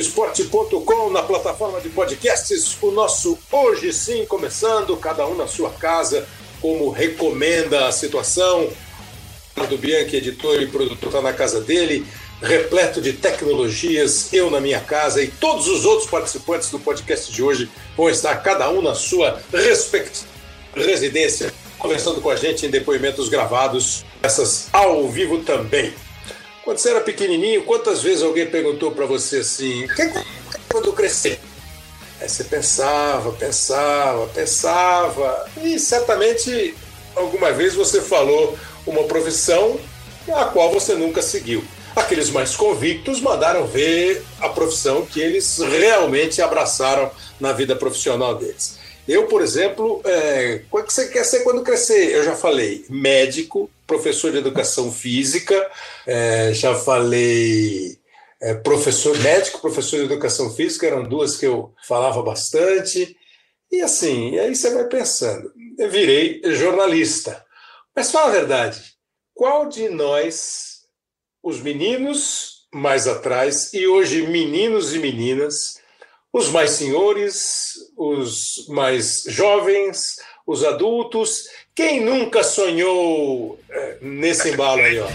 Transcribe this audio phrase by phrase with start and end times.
[0.00, 2.76] pessoal ligado no esporte.com, na plataforma de podcasts.
[2.80, 6.26] O nosso Hoje Sim começando, cada um na sua casa,
[6.60, 8.68] como recomenda a situação.
[9.68, 12.06] Do Bianchi, editor e produtor, está na casa dele,
[12.40, 17.42] repleto de tecnologias, eu na minha casa e todos os outros participantes do podcast de
[17.42, 20.30] hoje vão estar cada um na sua respectiva
[20.74, 25.92] residência, conversando com a gente em depoimentos gravados, essas ao vivo também.
[26.64, 30.24] Quando você era pequenininho, quantas vezes alguém perguntou para você assim: o que é
[30.68, 31.40] quando crescer?
[32.20, 36.74] Aí você pensava, pensava, pensava, e certamente
[37.16, 39.80] alguma vez você falou uma profissão
[40.34, 41.64] a qual você nunca seguiu.
[41.96, 48.78] Aqueles mais convictos mandaram ver a profissão que eles realmente abraçaram na vida profissional deles.
[49.08, 52.14] Eu, por exemplo, é, o que você quer ser quando crescer?
[52.14, 55.68] Eu já falei médico, professor de educação física,
[56.06, 57.98] é, já falei
[58.40, 63.16] é, professor médico, professor de educação física, eram duas que eu falava bastante.
[63.68, 67.44] E assim, e aí você vai pensando, eu virei jornalista.
[67.94, 68.80] Mas fala a verdade,
[69.34, 70.82] qual de nós,
[71.42, 75.80] os meninos mais atrás, e hoje meninos e meninas,
[76.32, 80.14] os mais senhores, os mais jovens,
[80.46, 81.48] os adultos.
[81.82, 85.08] Quem nunca sonhou é, nesse embalo aí, ó?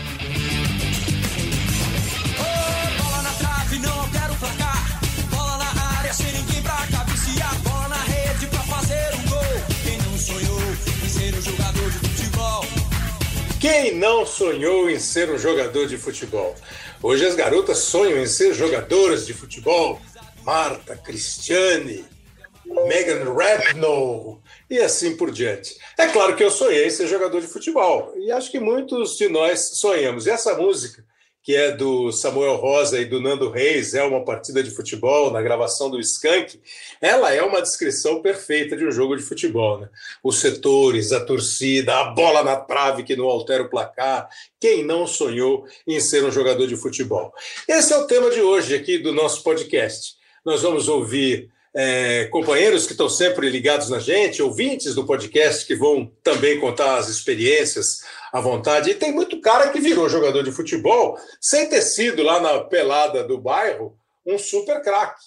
[13.61, 16.55] Quem não sonhou em ser um jogador de futebol?
[17.03, 20.01] Hoje as garotas sonham em ser jogadoras de futebol.
[20.43, 22.03] Marta, Cristiane,
[22.87, 25.77] Megan Rapinoe e assim por diante.
[25.97, 29.77] É claro que eu sonhei ser jogador de futebol e acho que muitos de nós
[29.77, 30.25] sonhamos.
[30.25, 31.03] E essa música,
[31.43, 35.43] que é do Samuel Rosa e do Nando Reis, é uma partida de futebol na
[35.43, 36.59] gravação do Skank,
[36.99, 39.79] ela é uma descrição perfeita de um jogo de futebol.
[39.79, 39.87] Né?
[40.23, 44.27] Os setores, a torcida, a bola na trave que não altera o placar.
[44.59, 47.31] Quem não sonhou em ser um jogador de futebol?
[47.69, 50.15] Esse é o tema de hoje aqui do nosso podcast.
[50.43, 55.75] Nós vamos ouvir é, companheiros que estão sempre ligados na gente, ouvintes do podcast que
[55.75, 57.99] vão também contar as experiências
[58.31, 58.89] à vontade.
[58.89, 63.25] E tem muito cara que virou jogador de futebol sem ter sido lá na pelada
[63.25, 65.21] do bairro um super craque.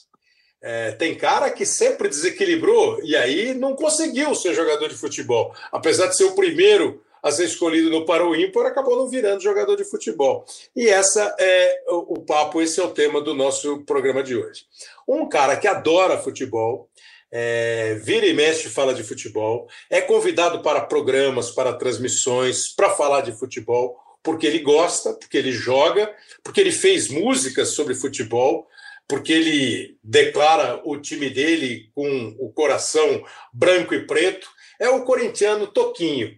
[0.60, 6.08] É, tem cara que sempre desequilibrou e aí não conseguiu ser jogador de futebol, apesar
[6.08, 9.76] de ser o primeiro a ser escolhido no para o ímpar, acabou não virando jogador
[9.76, 10.44] de futebol.
[10.74, 14.64] E essa é o, papo, esse é o tema do nosso programa de hoje.
[15.06, 16.88] Um cara que adora futebol,
[17.30, 23.20] é, vira e mexe fala de futebol, é convidado para programas, para transmissões, para falar
[23.20, 28.66] de futebol, porque ele gosta, porque ele joga, porque ele fez músicas sobre futebol,
[29.06, 35.66] porque ele declara o time dele com o coração branco e preto, é o corintiano
[35.66, 36.36] Toquinho.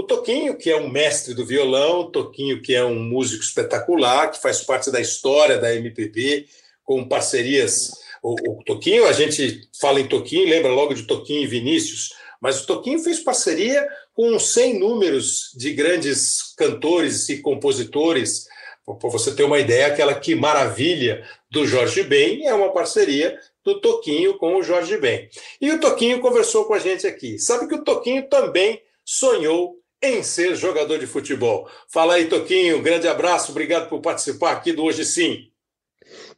[0.00, 4.30] O Toquinho, que é um mestre do violão, o Toquinho, que é um músico espetacular,
[4.30, 6.46] que faz parte da história da MPB,
[6.82, 7.90] com parcerias.
[8.22, 12.62] O, o Toquinho, a gente fala em Toquinho, lembra logo de Toquinho e Vinícius, mas
[12.62, 18.46] o Toquinho fez parceria com 100 números de grandes cantores e compositores.
[18.86, 23.78] Para você ter uma ideia, aquela que maravilha do Jorge Ben é uma parceria do
[23.82, 25.28] Toquinho com o Jorge Ben.
[25.60, 27.38] E o Toquinho conversou com a gente aqui.
[27.38, 31.68] Sabe que o Toquinho também sonhou em ser jogador de futebol.
[31.88, 35.50] Fala aí, Toquinho, grande abraço, obrigado por participar aqui do Hoje Sim.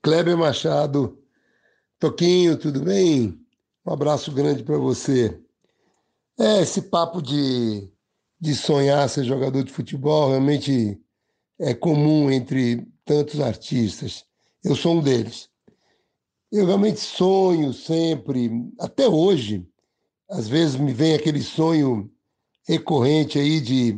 [0.03, 1.19] Kleber Machado,
[1.99, 3.39] Toquinho, tudo bem?
[3.87, 5.41] Um abraço grande para você.
[6.39, 7.89] É, esse papo de,
[8.41, 11.01] de sonhar ser jogador de futebol realmente
[11.61, 14.25] é comum entre tantos artistas.
[14.65, 15.49] Eu sou um deles.
[16.51, 19.67] Eu realmente sonho sempre, até hoje,
[20.29, 22.12] às vezes me vem aquele sonho
[22.67, 23.89] recorrente aí de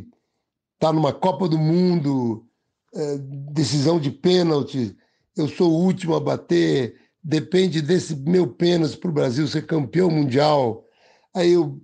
[0.75, 2.45] estar tá numa Copa do Mundo,
[2.93, 3.17] é,
[3.51, 4.95] decisão de pênalti,
[5.35, 10.09] eu sou o último a bater, depende desse meu pênalti para o Brasil ser campeão
[10.09, 10.85] mundial.
[11.33, 11.79] Aí eu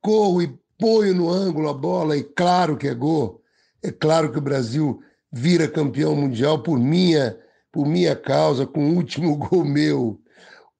[0.00, 3.42] corro e ponho no ângulo a bola, e claro que é gol.
[3.82, 5.00] É claro que o Brasil
[5.30, 7.38] vira campeão mundial por minha,
[7.70, 10.20] por minha causa, com o último gol meu.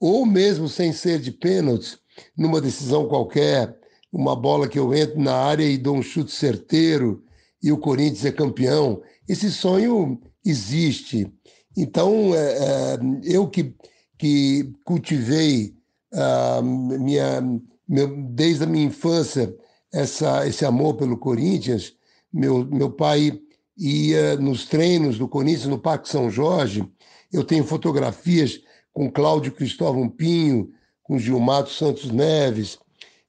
[0.01, 1.99] Ou mesmo sem ser de pênalti,
[2.37, 3.79] numa decisão qualquer,
[4.13, 7.25] uma bola que eu entro na área e dou um chute certeiro
[7.63, 9.01] e o Corinthians é campeão.
[9.27, 11.33] Esse sonho existe.
[11.77, 13.75] Então, é, é, eu que,
[14.19, 15.75] que cultivei
[16.13, 17.41] uh, minha,
[17.89, 19.55] meu, desde a minha infância
[19.93, 21.95] essa, esse amor pelo Corinthians,
[22.33, 23.41] meu, meu pai
[23.77, 26.85] ia nos treinos do Corinthians no Parque São Jorge.
[27.33, 28.61] Eu tenho fotografias
[28.93, 30.71] com Cláudio Cristóvão Pinho,
[31.03, 32.79] com Gilmato Santos Neves,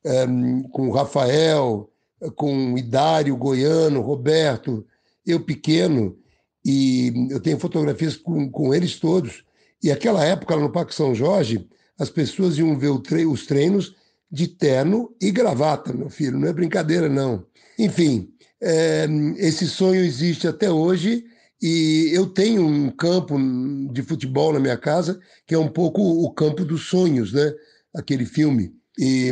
[0.05, 1.89] um, com Rafael,
[2.35, 4.85] com Idário Goiano, Roberto,
[5.25, 6.17] eu pequeno,
[6.65, 9.43] e eu tenho fotografias com, com eles todos.
[9.81, 11.67] E aquela época, lá no Parque São Jorge,
[11.99, 13.95] as pessoas iam ver tre os treinos
[14.31, 17.45] de terno e gravata, meu filho, não é brincadeira, não.
[17.77, 18.29] Enfim,
[18.61, 19.05] é,
[19.37, 21.25] esse sonho existe até hoje
[21.61, 23.37] e eu tenho um campo
[23.91, 27.53] de futebol na minha casa que é um pouco o campo dos sonhos, né?
[27.93, 29.31] Aquele filme, e,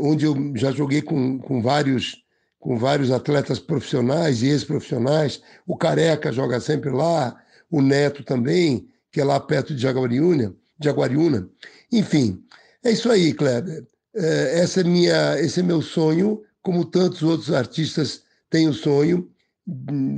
[0.00, 2.22] onde eu já joguei com, com vários
[2.58, 5.40] com vários atletas profissionais e ex-profissionais.
[5.66, 7.34] O Careca joga sempre lá,
[7.70, 10.54] o Neto também, que é lá perto de Jaguariúna.
[10.78, 11.48] Jaguariúna.
[11.90, 12.44] Enfim,
[12.84, 13.86] é isso aí, Kleber.
[14.14, 19.30] É, essa é minha, esse é meu sonho, como tantos outros artistas têm o sonho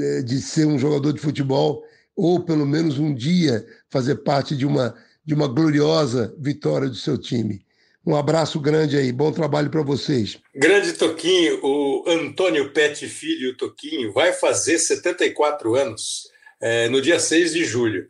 [0.01, 1.85] é, de ser um jogador de futebol
[2.17, 7.17] ou pelo menos um dia fazer parte de uma de uma gloriosa vitória do seu
[7.17, 7.65] time.
[8.05, 10.39] Um abraço grande aí, bom trabalho para vocês.
[10.53, 16.29] Grande Toquinho, o Antônio Pet Filho Toquinho vai fazer 74 anos
[16.61, 18.09] é, no dia 6 de julho.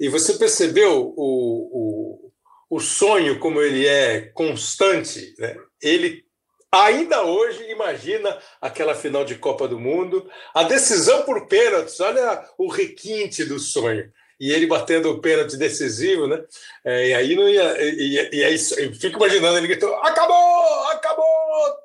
[0.00, 2.30] E você percebeu o,
[2.70, 5.34] o, o sonho, como ele é constante?
[5.38, 5.54] Né?
[5.82, 6.24] Ele
[6.72, 12.66] ainda hoje imagina aquela final de Copa do Mundo, a decisão por pênaltis, olha o
[12.66, 14.10] requinte do sonho
[14.44, 16.44] e ele batendo o pênalti decisivo, né?
[16.84, 17.82] É, e aí não ia.
[17.82, 20.84] E, e aí fico imaginando, ele gritou: acabou!
[20.90, 21.24] Acabou!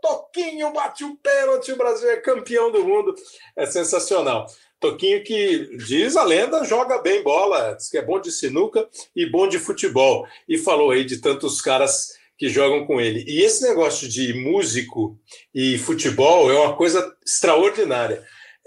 [0.02, 3.16] Toquinho bate o pênalti, o Brasil é campeão do mundo.
[3.56, 4.46] É sensacional.
[4.78, 9.26] Toquinho que diz a lenda, joga bem bola, diz que é bom de sinuca e
[9.26, 10.28] bom de futebol.
[10.46, 13.24] E falou aí de tantos caras que jogam com ele.
[13.26, 15.18] E esse negócio de músico
[15.56, 18.22] e futebol é uma coisa extraordinária.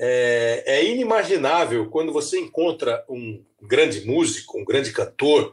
[0.04, 5.52] É, é, inimaginável quando você encontra um grande músico, um grande cantor.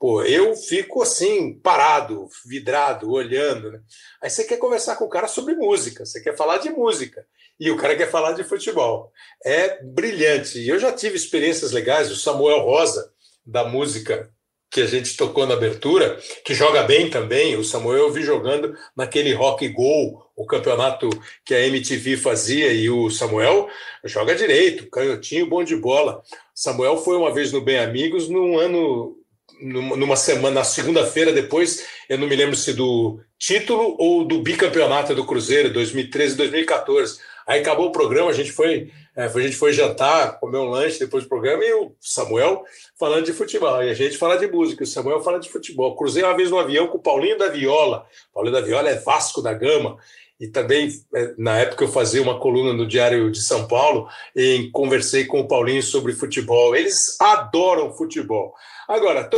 [0.00, 3.70] Pô, eu fico assim, parado, vidrado, olhando.
[3.70, 3.80] Né?
[4.20, 7.24] Aí você quer conversar com o cara sobre música, você quer falar de música,
[7.58, 9.12] e o cara quer falar de futebol.
[9.44, 10.58] É brilhante.
[10.58, 13.12] E eu já tive experiências legais, o Samuel Rosa,
[13.46, 14.33] da música
[14.74, 17.56] que a gente tocou na abertura, que joga bem também.
[17.56, 21.08] O Samuel eu vi jogando naquele Rock Go, o campeonato
[21.44, 23.68] que a MTV fazia, e o Samuel
[24.02, 26.20] joga direito, canhotinho, bom de bola.
[26.52, 29.16] Samuel foi uma vez no Bem Amigos, num ano,
[29.62, 35.14] numa semana, na segunda-feira depois, eu não me lembro se do título ou do bicampeonato
[35.14, 37.20] do Cruzeiro, 2013 2014.
[37.46, 40.98] Aí acabou o programa, a gente foi é, a gente foi jantar, comer um lanche
[40.98, 42.64] depois do programa e o Samuel
[42.98, 43.82] falando de futebol.
[43.82, 45.96] E a gente fala de música, o Samuel fala de futebol.
[45.96, 48.06] Cruzei uma vez no avião com o Paulinho da Viola.
[48.32, 49.98] Paulinho da Viola é Vasco da Gama.
[50.40, 54.68] E também, é, na época, eu fazia uma coluna no Diário de São Paulo e
[54.72, 56.74] conversei com o Paulinho sobre futebol.
[56.74, 58.52] Eles adoram futebol.
[58.88, 59.30] Agora,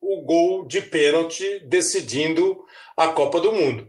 [0.00, 2.64] o gol de pênalti decidindo
[2.96, 3.88] a Copa do Mundo.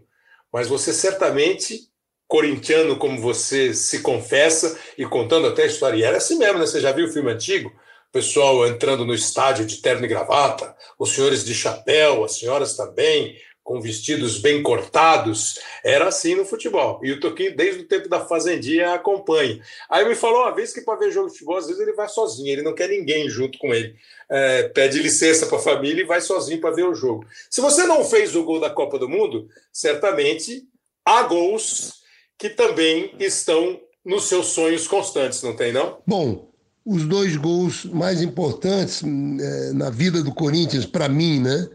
[0.51, 1.91] Mas você certamente
[2.27, 5.97] corintiano como você se confessa e contando até a história.
[5.97, 6.65] E era assim mesmo, né?
[6.65, 7.69] Você já viu o filme antigo?
[7.69, 12.75] O pessoal entrando no estádio de terno e gravata, os senhores de chapéu, as senhoras
[12.75, 15.57] também, com vestidos bem cortados.
[15.83, 16.99] Era assim no futebol.
[17.01, 19.59] E o Toquinho, desde o tempo da Fazendinha, acompanha.
[19.89, 22.09] Aí me falou uma vez que para ver jogo de futebol, às vezes ele vai
[22.09, 23.95] sozinho, ele não quer ninguém junto com ele.
[24.29, 27.25] É, pede licença para a família e vai sozinho para ver o jogo.
[27.49, 30.67] Se você não fez o gol da Copa do Mundo, certamente
[31.05, 32.02] há gols
[32.43, 35.99] que também estão nos seus sonhos constantes, não tem, não?
[36.05, 36.49] Bom,
[36.85, 41.69] os dois gols mais importantes é, na vida do Corinthians, para mim, né?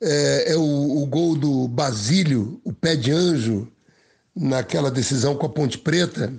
[0.00, 3.70] É, é o, o, gol do Basílio, o pé de anjo,
[4.34, 6.32] naquela decisão com a Ponte Preta,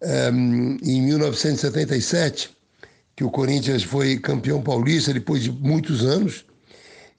[0.00, 2.48] é, em 1977,
[3.14, 6.46] que o Corinthians foi campeão paulista depois de muitos anos.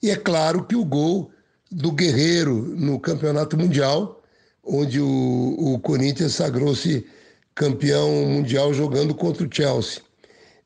[0.02, 1.30] E é claro que o gol
[1.70, 4.21] do Guerreiro no Campeonato Mundial,
[4.64, 7.06] onde o, o Corinthians sagrou-se
[7.54, 10.00] campeão mundial jogando contra o Chelsea,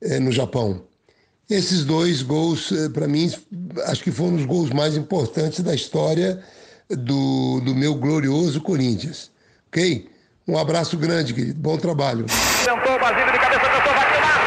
[0.01, 0.83] é, no Japão.
[1.49, 3.33] Esses dois gols, é, para mim,
[3.87, 6.43] acho que foram os gols mais importantes da história
[6.89, 9.31] do, do meu glorioso Corinthians.
[9.69, 10.09] Ok?
[10.47, 11.59] Um abraço grande, querido.
[11.59, 12.27] Bom trabalho.
[12.65, 14.46] Tentou, de cabeça, tentou, vai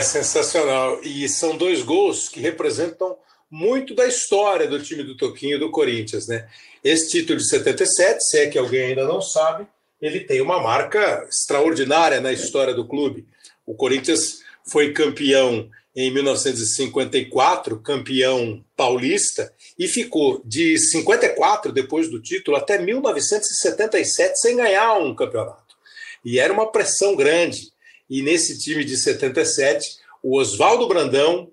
[0.00, 0.98] É sensacional.
[1.02, 3.18] E são dois gols que representam
[3.50, 6.48] muito da história do time do Toquinho do Corinthians, né?
[6.82, 9.66] Esse título de 77, se é que alguém ainda não sabe,
[10.00, 13.26] ele tem uma marca extraordinária na história do clube.
[13.66, 22.56] O Corinthians foi campeão em 1954, campeão paulista, e ficou de 54, depois do título,
[22.56, 25.76] até 1977 sem ganhar um campeonato.
[26.24, 27.70] E era uma pressão grande.
[28.10, 31.50] E nesse time de 77, o Oswaldo Brandão,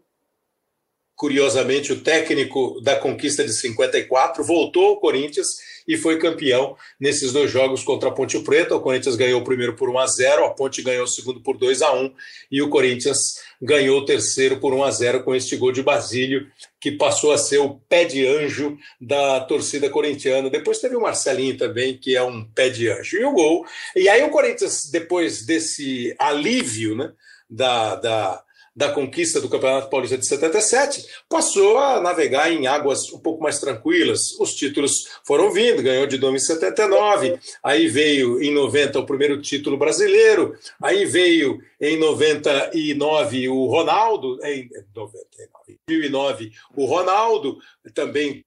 [1.18, 5.58] curiosamente o técnico da conquista de 54, voltou ao Corinthians
[5.88, 8.76] e foi campeão nesses dois jogos contra a Ponte Preta.
[8.76, 11.58] O Corinthians ganhou o primeiro por 1 a 0, a Ponte ganhou o segundo por
[11.58, 12.14] 2 a 1
[12.52, 16.46] e o Corinthians ganhou o terceiro por 1 a 0 com este gol de Basílio,
[16.80, 20.52] que passou a ser o pé de anjo da torcida corintiana.
[20.52, 23.18] Depois teve o Marcelinho também, que é um pé de anjo.
[23.18, 23.66] E o gol.
[23.96, 27.12] E aí o Corinthians, depois desse alívio, né,
[27.50, 28.44] da, da
[28.78, 33.60] da conquista do Campeonato Paulista de 77, passou a navegar em águas um pouco mais
[33.60, 34.40] tranquilas.
[34.40, 34.92] Os títulos
[35.26, 40.56] foram vindo, ganhou de Dom em 79, aí veio em 90 o primeiro título brasileiro,
[40.80, 47.58] aí veio em 99 o Ronaldo, em 99, 2009 o Ronaldo
[47.96, 48.46] também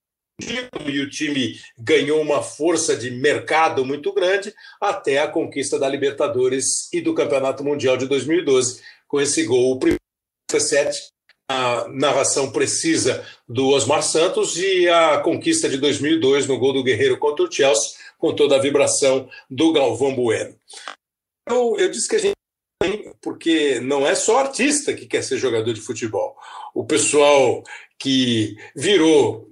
[0.86, 6.90] e o time ganhou uma força de mercado muito grande até a conquista da Libertadores
[6.94, 9.78] e do Campeonato Mundial de 2012 com esse gol
[10.50, 11.10] 17,
[11.48, 17.18] a narração precisa do Osmar Santos e a conquista de 2002 no gol do Guerreiro
[17.18, 20.54] contra o Chelsea, com toda a vibração do Galvão Bueno.
[21.48, 22.34] Eu, eu disse que a gente
[23.20, 26.34] porque não é só artista que quer ser jogador de futebol.
[26.74, 27.62] O pessoal
[27.98, 29.50] que virou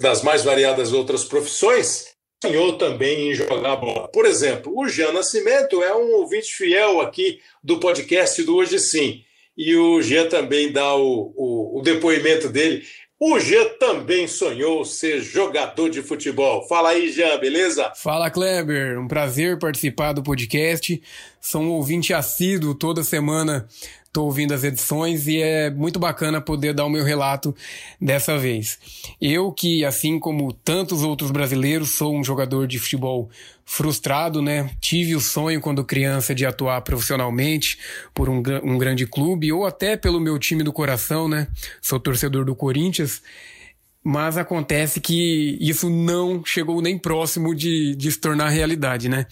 [0.00, 2.12] das mais variadas outras profissões
[2.42, 4.06] sonhou também em jogar bola.
[4.08, 9.24] Por exemplo, o Jean Nascimento é um ouvinte fiel aqui do podcast do Hoje Sim
[9.56, 12.82] e o Jean também dá o, o, o depoimento dele.
[13.24, 16.66] O Jean também sonhou ser jogador de futebol.
[16.66, 17.92] Fala aí, Jean, beleza?
[17.94, 18.98] Fala, Kleber.
[18.98, 21.00] Um prazer participar do podcast.
[21.40, 23.68] Sou um ouvinte assíduo toda semana
[24.12, 27.56] estou ouvindo as edições e é muito bacana poder dar o meu relato
[27.98, 28.78] dessa vez.
[29.18, 33.30] Eu que, assim como tantos outros brasileiros, sou um jogador de futebol
[33.64, 34.68] frustrado, né?
[34.82, 37.78] Tive o sonho quando criança de atuar profissionalmente
[38.12, 41.48] por um, um grande clube ou até pelo meu time do coração, né?
[41.80, 43.22] Sou torcedor do Corinthians
[44.04, 49.26] mas acontece que isso não chegou nem próximo de, de se tornar realidade, né?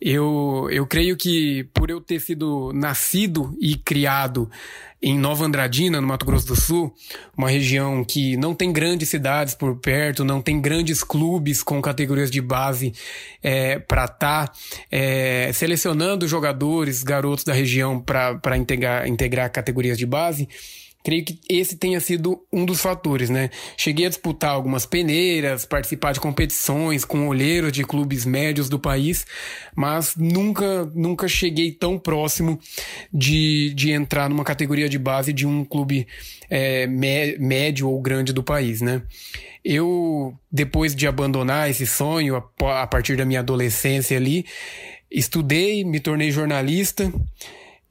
[0.00, 4.50] Eu, eu creio que por eu ter sido nascido e criado
[5.02, 6.94] em Nova Andradina, no Mato Grosso do Sul,
[7.36, 12.30] uma região que não tem grandes cidades por perto, não tem grandes clubes com categorias
[12.30, 12.92] de base
[13.42, 14.54] é, para estar tá,
[14.90, 20.48] é, selecionando jogadores, garotos da região para integrar, integrar categorias de base.
[21.02, 23.50] Creio que esse tenha sido um dos fatores, né?
[23.76, 29.26] Cheguei a disputar algumas peneiras, participar de competições com olheiros de clubes médios do país,
[29.74, 32.58] mas nunca, nunca cheguei tão próximo
[33.12, 36.06] de, de entrar numa categoria de base de um clube
[36.48, 39.02] é, médio ou grande do país, né?
[39.64, 44.44] Eu, depois de abandonar esse sonho, a, a partir da minha adolescência ali,
[45.10, 47.12] estudei, me tornei jornalista,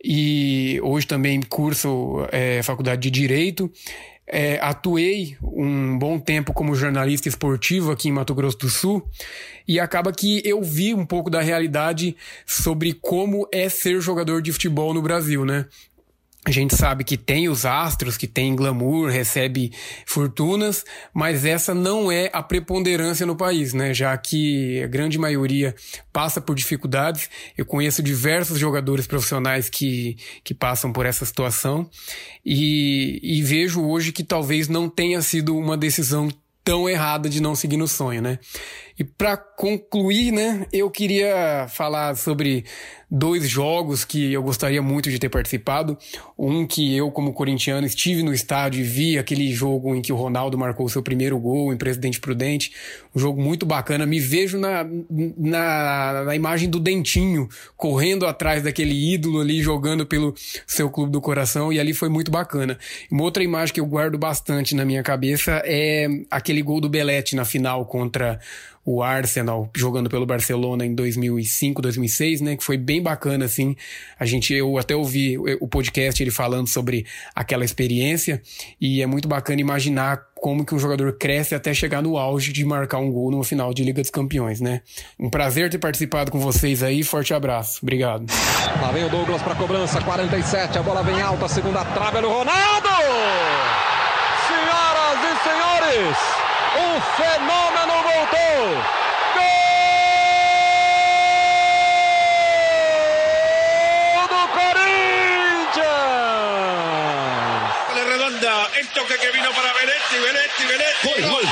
[0.04, 3.72] e hoje também curso é, faculdade de Direito.
[4.34, 9.06] É, atuei um bom tempo como jornalista esportivo aqui em Mato Grosso do Sul
[9.68, 12.16] e acaba que eu vi um pouco da realidade
[12.46, 15.66] sobre como é ser jogador de futebol no Brasil, né?
[16.44, 19.72] A gente sabe que tem os astros, que tem glamour, recebe
[20.08, 20.84] fortunas,
[21.14, 23.94] mas essa não é a preponderância no país, né?
[23.94, 25.76] Já que a grande maioria
[26.12, 27.30] passa por dificuldades.
[27.56, 31.88] Eu conheço diversos jogadores profissionais que, que passam por essa situação
[32.44, 36.28] e, e vejo hoje que talvez não tenha sido uma decisão
[36.64, 38.40] tão errada de não seguir no sonho, né?
[39.02, 42.66] E para concluir, né, eu queria falar sobre
[43.10, 45.98] dois jogos que eu gostaria muito de ter participado.
[46.38, 50.16] Um que eu, como corintiano, estive no estádio e vi aquele jogo em que o
[50.16, 52.72] Ronaldo marcou seu primeiro gol em Presidente Prudente.
[53.14, 54.06] Um jogo muito bacana.
[54.06, 54.86] Me vejo na,
[55.36, 60.36] na, na imagem do Dentinho correndo atrás daquele ídolo ali, jogando pelo
[60.68, 62.78] seu clube do coração, e ali foi muito bacana.
[63.12, 67.36] Uma outra imagem que eu guardo bastante na minha cabeça é aquele gol do Belete
[67.36, 68.40] na final contra
[68.86, 72.58] o Arsenal jogando pelo Barcelona em 2005, 2006, né?
[72.58, 73.76] Que foi bem bacana, assim.
[74.20, 78.42] A gente, eu até ouvi o podcast ele falando sobre aquela experiência
[78.80, 82.66] e é muito bacana imaginar como que um jogador cresce até chegar no auge de
[82.66, 84.82] marcar um gol no final de Liga dos Campeões, né?
[85.20, 87.80] Um prazer ter participado com vocês aí, forte abraço.
[87.84, 88.26] Obrigado.
[88.82, 92.90] Lá vem o Douglas para cobrança, 47, a bola vem alta, segunda trave no Ronaldo!
[94.48, 96.18] Senhoras e senhores,
[97.18, 99.02] fenômeno voltou!
[108.94, 111.08] toque que vino para Benetti, Benetti, Benetti.
[111.08, 111.46] Gol, gol.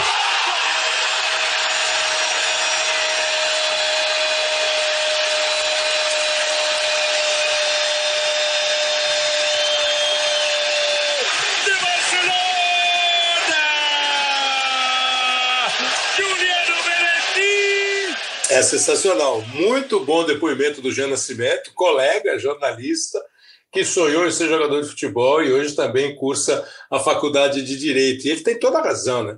[11.65, 12.43] De Barcelona!
[16.17, 17.53] Juliano Benetti!
[18.59, 19.41] É sensacional.
[19.53, 23.17] Muito bom depoimento do Jean Nascimento, colega, jornalista
[23.71, 28.27] que sonhou em ser jogador de futebol e hoje também cursa a faculdade de Direito.
[28.27, 29.37] E ele tem toda a razão, né?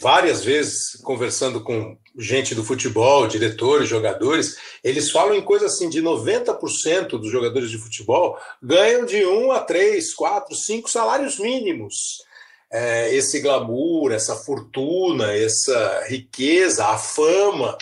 [0.00, 6.00] Várias vezes conversando com gente do futebol, diretores, jogadores, eles falam em coisa assim de
[6.00, 12.24] 90% dos jogadores de futebol ganham de um a três, quatro, cinco salários mínimos.
[12.72, 17.76] É, esse glamour, essa fortuna, essa riqueza, a fama,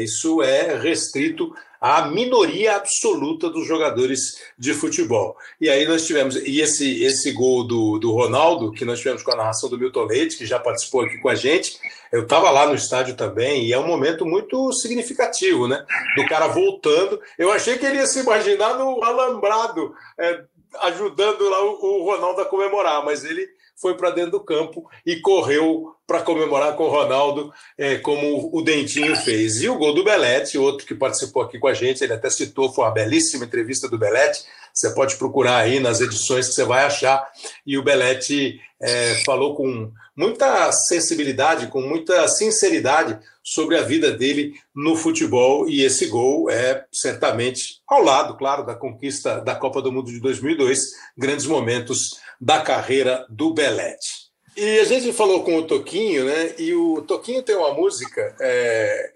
[0.00, 5.36] isso é restrito a minoria absoluta dos jogadores de futebol.
[5.60, 9.32] E aí nós tivemos, e esse, esse gol do, do Ronaldo, que nós tivemos com
[9.32, 11.80] a narração do Milton Leite, que já participou aqui com a gente,
[12.12, 15.84] eu estava lá no estádio também, e é um momento muito significativo, né?
[16.14, 17.20] Do cara voltando.
[17.36, 20.44] Eu achei que ele ia se imaginar no alambrado, é,
[20.82, 23.48] ajudando lá o, o Ronaldo a comemorar, mas ele
[23.80, 28.62] foi para dentro do campo e correu para comemorar com o Ronaldo, é, como o
[28.62, 29.62] Dentinho fez.
[29.62, 32.72] E o gol do Belete, outro que participou aqui com a gente, ele até citou,
[32.72, 34.44] foi uma belíssima entrevista do Belete.
[34.72, 37.30] Você pode procurar aí nas edições que você vai achar.
[37.66, 44.54] E o Belete é, falou com muita sensibilidade, com muita sinceridade sobre a vida dele
[44.74, 45.68] no futebol.
[45.68, 50.20] E esse gol é certamente ao lado, claro, da conquista da Copa do Mundo de
[50.20, 50.78] 2002,
[51.16, 54.32] grandes momentos da carreira do Belete.
[54.56, 56.54] E a gente falou com o Toquinho, né?
[56.58, 59.10] E o Toquinho tem uma música é,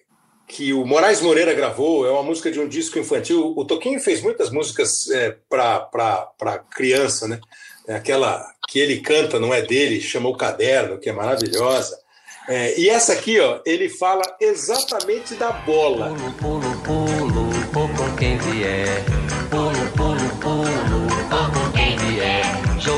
[0.47, 3.53] que o Moraes Moreira gravou, é uma música de um disco infantil.
[3.57, 7.41] O Toquinho fez muitas músicas é, para criança, né?
[7.89, 11.99] É aquela que ele canta, não é dele, chama O Caderno, que é maravilhosa.
[12.49, 16.15] É, e essa aqui, ó, ele fala exatamente da bola.
[16.15, 19.26] Pulo, pulo, pulo, pulo com quem vier.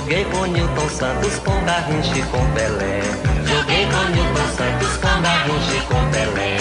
[0.08, 3.02] Joguei com Newton Santos, com Garrincha e com Pelé.
[3.46, 6.56] Joguei com Newton Santos, com Garrincha e com Pelé.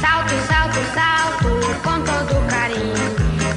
[0.00, 1.50] Salto, salto, salto,
[1.84, 2.96] com todo carinho.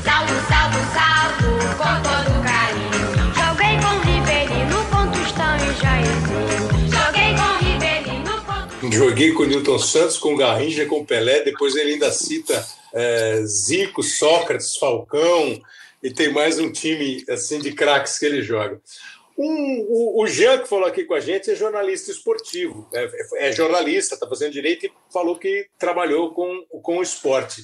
[0.03, 3.01] Salto, salto, salto, com todo carinho.
[3.33, 6.69] Joguei com Ribeirinho, com Tostão e Jairzinho.
[6.91, 11.41] Joguei com Ribeirinho, com Joguei com Newton Santos, com Garrincha e com Pelé.
[11.41, 15.59] Depois ele ainda cita é, Zico, Sócrates, Falcão
[16.01, 18.81] e tem mais um time assim de craques que ele joga.
[19.37, 23.09] Um, o, o Jean, que falou aqui com a gente, é jornalista esportivo, é,
[23.47, 27.61] é jornalista, está fazendo direito e falou que trabalhou com, com o esporte.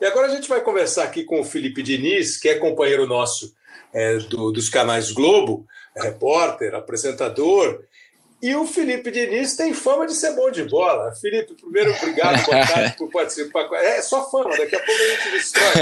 [0.00, 3.52] E agora a gente vai conversar aqui com o Felipe Diniz, que é companheiro nosso
[3.92, 7.82] é, do, dos canais Globo, é repórter, apresentador,
[8.46, 11.12] e o Felipe Diniz tem fama de ser bom de bola.
[11.16, 13.68] Felipe, primeiro, obrigado, boa tarde por participar.
[13.74, 15.72] É só fama, daqui a pouco a gente destrói.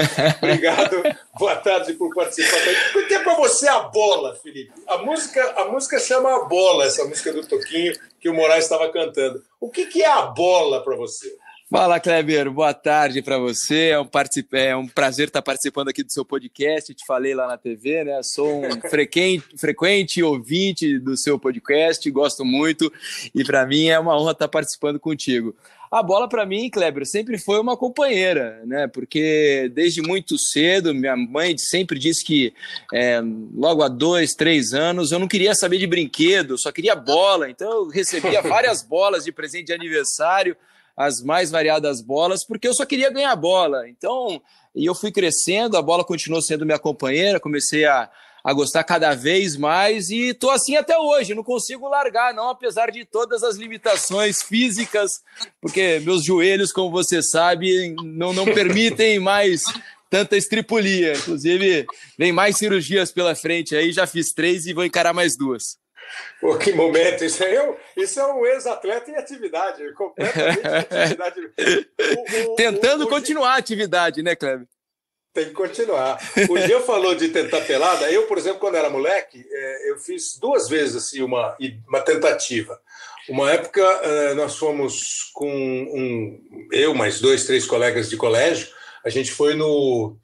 [0.43, 1.03] Obrigado,
[1.39, 2.57] boa tarde por participar.
[2.97, 4.73] O que é para você a bola, Felipe?
[4.87, 8.91] A música, a música chama A Bola, essa música do Toquinho que o Moraes estava
[8.91, 9.43] cantando.
[9.61, 11.37] O que, que é a bola para você?
[11.77, 12.53] Fala, Kleber.
[12.53, 13.89] Boa tarde para você.
[13.89, 14.57] É um, particip...
[14.57, 16.95] é um prazer estar participando aqui do seu podcast.
[16.95, 18.23] Te falei lá na TV, né?
[18.23, 22.93] Sou um frequente, frequente ouvinte do seu podcast, gosto muito
[23.35, 25.53] e para mim é uma honra estar participando contigo.
[25.91, 28.87] A bola para mim, Kleber, sempre foi uma companheira, né?
[28.87, 32.55] Porque desde muito cedo, minha mãe sempre disse que
[32.93, 33.21] é,
[33.53, 37.51] logo há dois, três anos eu não queria saber de brinquedo, só queria bola.
[37.51, 40.57] Então eu recebia várias bolas de presente de aniversário
[40.97, 43.89] as mais variadas bolas, porque eu só queria ganhar bola.
[43.89, 44.41] Então,
[44.75, 48.11] e eu fui crescendo, a bola continuou sendo minha companheira, comecei a,
[48.43, 52.91] a gostar cada vez mais e tô assim até hoje, não consigo largar, não, apesar
[52.91, 55.23] de todas as limitações físicas,
[55.61, 59.65] porque meus joelhos, como você sabe, não, não permitem mais
[60.11, 61.15] tanta estripulia.
[61.15, 61.87] Inclusive,
[62.19, 65.79] vem mais cirurgias pela frente aí, já fiz três e vou encarar mais duas.
[66.41, 67.25] Pô, que momento!
[67.25, 71.41] Isso, é um, isso é um ex-atleta em atividade, completamente em atividade.
[72.47, 74.67] O, o, Tentando o, continuar a atividade, né, Cleber?
[75.33, 76.19] Tem que continuar.
[76.49, 78.11] O Jean falou de tentar pelada.
[78.11, 81.57] Eu, por exemplo, quando era moleque, é, eu fiz duas vezes assim uma,
[81.89, 82.81] uma tentativa.
[83.29, 88.69] Uma época é, nós fomos com um, eu mais dois, três colegas de colégio.
[89.05, 90.17] A gente foi no,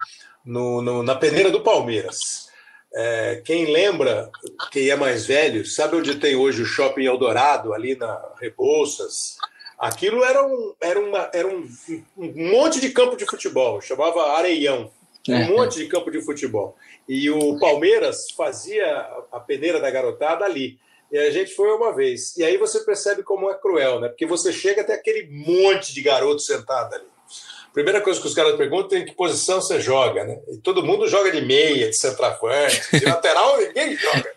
[0.44, 2.49] no, no na peneira do Palmeiras.
[2.92, 4.30] É, quem lembra,
[4.72, 9.36] quem é mais velho, sabe onde tem hoje o Shopping Eldorado, ali na Rebouças?
[9.78, 11.66] Aquilo era um, era uma, era um,
[12.16, 14.90] um monte de campo de futebol, chamava Areião.
[15.28, 15.48] Um é.
[15.48, 16.76] monte de campo de futebol.
[17.08, 18.86] E o Palmeiras fazia
[19.30, 20.78] a peneira da garotada ali.
[21.12, 22.36] E a gente foi uma vez.
[22.36, 24.08] E aí você percebe como é cruel, né?
[24.08, 27.06] Porque você chega até aquele monte de garoto sentado ali.
[27.72, 30.40] Primeira coisa que os caras perguntam é em que posição você joga, né?
[30.48, 34.34] E todo mundo joga de meia, de centroavante, de lateral, ninguém joga.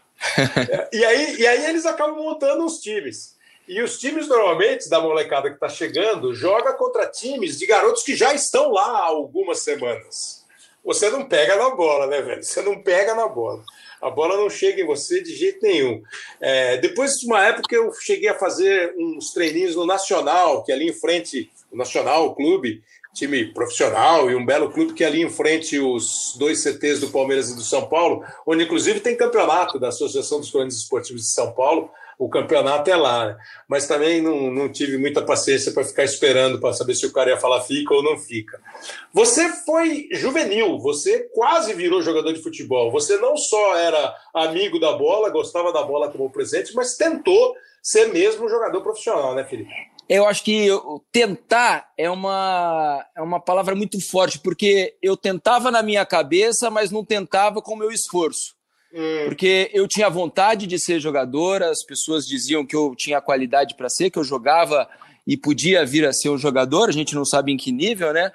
[0.94, 3.36] e, aí, e aí eles acabam montando os times.
[3.68, 8.16] E os times, normalmente, da molecada que está chegando, joga contra times de garotos que
[8.16, 10.44] já estão lá há algumas semanas.
[10.84, 12.44] Você não pega na bola, né, velho?
[12.44, 13.64] Você não pega na bola.
[14.02, 16.04] A bola não chega em você de jeito nenhum.
[16.42, 20.76] É, depois de uma época, eu cheguei a fazer uns treininhos no Nacional, que é
[20.76, 25.08] ali em frente, o Nacional, o clube, time profissional e um belo clube que é
[25.08, 29.16] ali em frente os dois CTs do Palmeiras e do São Paulo, onde inclusive tem
[29.16, 31.92] campeonato da Associação dos Cronistas Esportivos de São Paulo.
[32.18, 33.38] O campeonato é lá, né?
[33.68, 37.32] mas também não, não tive muita paciência para ficar esperando para saber se o cara
[37.32, 38.62] ia falar fica ou não fica.
[39.12, 42.92] Você foi juvenil, você quase virou jogador de futebol.
[42.92, 48.14] Você não só era amigo da bola, gostava da bola como presente, mas tentou ser
[48.14, 49.74] mesmo jogador profissional, né, Felipe?
[50.10, 50.68] Eu acho que
[51.12, 56.92] tentar é uma, é uma palavra muito forte, porque eu tentava na minha cabeça, mas
[56.92, 58.54] não tentava com o meu esforço.
[58.94, 59.26] Hum.
[59.26, 63.90] Porque eu tinha vontade de ser jogador, as pessoas diziam que eu tinha qualidade para
[63.90, 64.88] ser, que eu jogava
[65.26, 68.32] e podia vir a ser um jogador, a gente não sabe em que nível, né?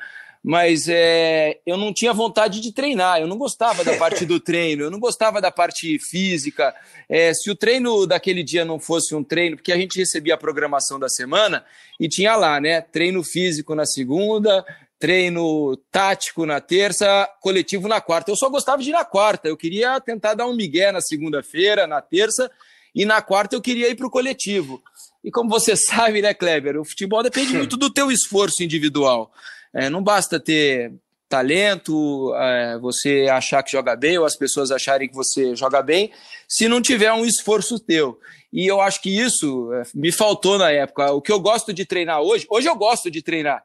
[0.49, 4.85] Mas é, eu não tinha vontade de treinar, eu não gostava da parte do treino,
[4.85, 6.75] eu não gostava da parte física.
[7.07, 10.39] É, se o treino daquele dia não fosse um treino, porque a gente recebia a
[10.39, 11.67] programação da semana
[12.01, 12.81] e tinha lá, né?
[12.81, 14.65] Treino físico na segunda,
[14.99, 18.31] treino tático na terça, coletivo na quarta.
[18.31, 21.87] Eu só gostava de ir na quarta, eu queria tentar dar um migué na segunda-feira,
[21.87, 22.51] na terça,
[22.95, 24.83] e na quarta eu queria ir para o coletivo.
[25.23, 29.31] E como você sabe, né, Kleber, o futebol depende muito do teu esforço individual.
[29.73, 30.93] É, não basta ter
[31.29, 36.11] talento, é, você achar que joga bem ou as pessoas acharem que você joga bem,
[36.49, 38.19] se não tiver um esforço teu.
[38.53, 41.13] E eu acho que isso é, me faltou na época.
[41.13, 43.63] O que eu gosto de treinar hoje, hoje eu gosto de treinar.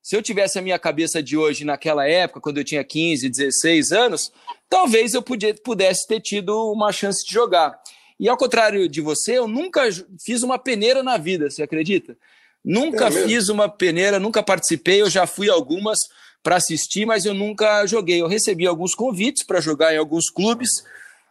[0.00, 3.92] Se eu tivesse a minha cabeça de hoje naquela época, quando eu tinha 15, 16
[3.92, 4.32] anos,
[4.68, 7.80] talvez eu pudesse ter tido uma chance de jogar.
[8.18, 9.82] E ao contrário de você, eu nunca
[10.24, 12.16] fiz uma peneira na vida, você acredita?
[12.64, 15.98] Nunca é fiz uma peneira, nunca participei, eu já fui algumas
[16.42, 18.20] para assistir, mas eu nunca joguei.
[18.20, 20.68] Eu recebi alguns convites para jogar em alguns clubes,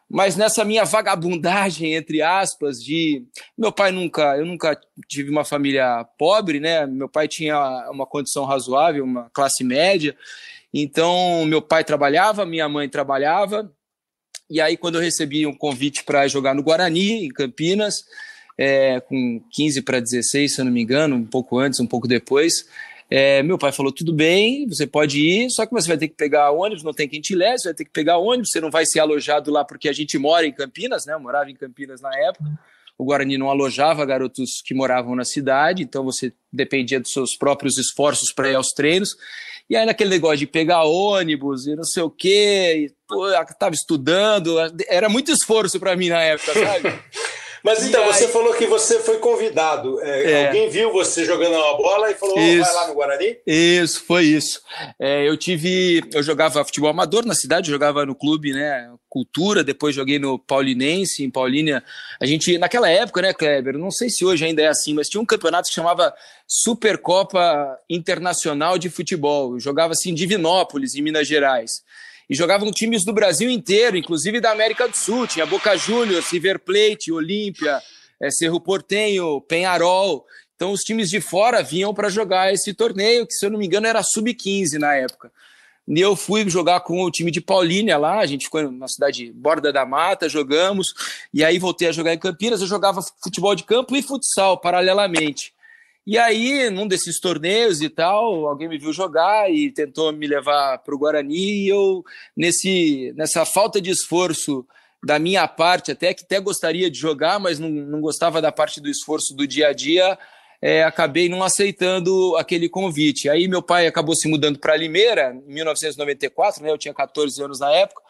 [0.09, 3.25] mas nessa minha vagabundagem, entre aspas, de.
[3.57, 4.37] Meu pai nunca.
[4.37, 6.85] Eu nunca tive uma família pobre, né?
[6.85, 10.15] Meu pai tinha uma condição razoável, uma classe média.
[10.73, 13.71] Então, meu pai trabalhava, minha mãe trabalhava.
[14.49, 18.03] E aí, quando eu recebi um convite para jogar no Guarani, em Campinas,
[18.57, 22.07] é, com 15 para 16, se eu não me engano, um pouco antes, um pouco
[22.07, 22.65] depois.
[23.09, 26.15] É, meu pai falou: tudo bem, você pode ir, só que você vai ter que
[26.15, 28.71] pegar ônibus, não tem quem te leve, você vai ter que pegar ônibus, você não
[28.71, 31.13] vai ser alojado lá porque a gente mora em Campinas, né?
[31.13, 32.45] Eu morava em Campinas na época.
[32.97, 37.77] O Guarani não alojava garotos que moravam na cidade, então você dependia dos seus próprios
[37.77, 39.15] esforços para ir aos treinos.
[39.69, 43.73] E aí, naquele negócio de pegar ônibus e não sei o quê, pô, eu tava
[43.73, 44.55] estudando,
[44.87, 46.93] era muito esforço para mim na época, sabe?
[47.63, 48.13] Mas então, aí...
[48.13, 50.01] você falou que você foi convidado.
[50.01, 50.47] É, é.
[50.47, 53.37] Alguém viu você jogando uma bola e falou: oh, vai lá no Guarani?
[53.45, 54.61] Isso, foi isso.
[54.99, 56.01] É, eu tive.
[56.13, 58.91] Eu jogava futebol amador na cidade, jogava no clube, né?
[59.07, 61.83] Cultura, depois joguei no Paulinense, em Paulínia.
[62.19, 63.77] A gente, naquela época, né, Kleber?
[63.77, 66.13] Não sei se hoje ainda é assim, mas tinha um campeonato que chamava
[66.47, 69.53] Supercopa Internacional de Futebol.
[69.53, 71.83] Eu jogava assim em Divinópolis, em Minas Gerais
[72.31, 75.27] e jogavam times do Brasil inteiro, inclusive da América do Sul.
[75.27, 77.81] Tinha Boca Juniors, River Plate, Olímpia,
[78.21, 80.25] é, Cerro Portenho, Penharol.
[80.55, 83.65] Então os times de fora vinham para jogar esse torneio, que se eu não me
[83.65, 85.29] engano era sub-15 na época.
[85.85, 89.29] E eu fui jogar com o time de Paulínia lá, a gente ficou na cidade
[89.33, 90.93] Borda da Mata, jogamos,
[91.33, 95.53] e aí voltei a jogar em Campinas, eu jogava futebol de campo e futsal paralelamente.
[96.05, 100.79] E aí, num desses torneios e tal, alguém me viu jogar e tentou me levar
[100.79, 101.65] para o Guarani.
[101.65, 102.03] E eu,
[102.35, 104.65] nesse, nessa falta de esforço
[105.03, 108.81] da minha parte, até que até gostaria de jogar, mas não, não gostava da parte
[108.81, 110.17] do esforço do dia a dia,
[110.61, 113.29] é, acabei não aceitando aquele convite.
[113.29, 116.71] Aí meu pai acabou se mudando para Limeira, em 1994, né?
[116.71, 118.01] Eu tinha 14 anos na época.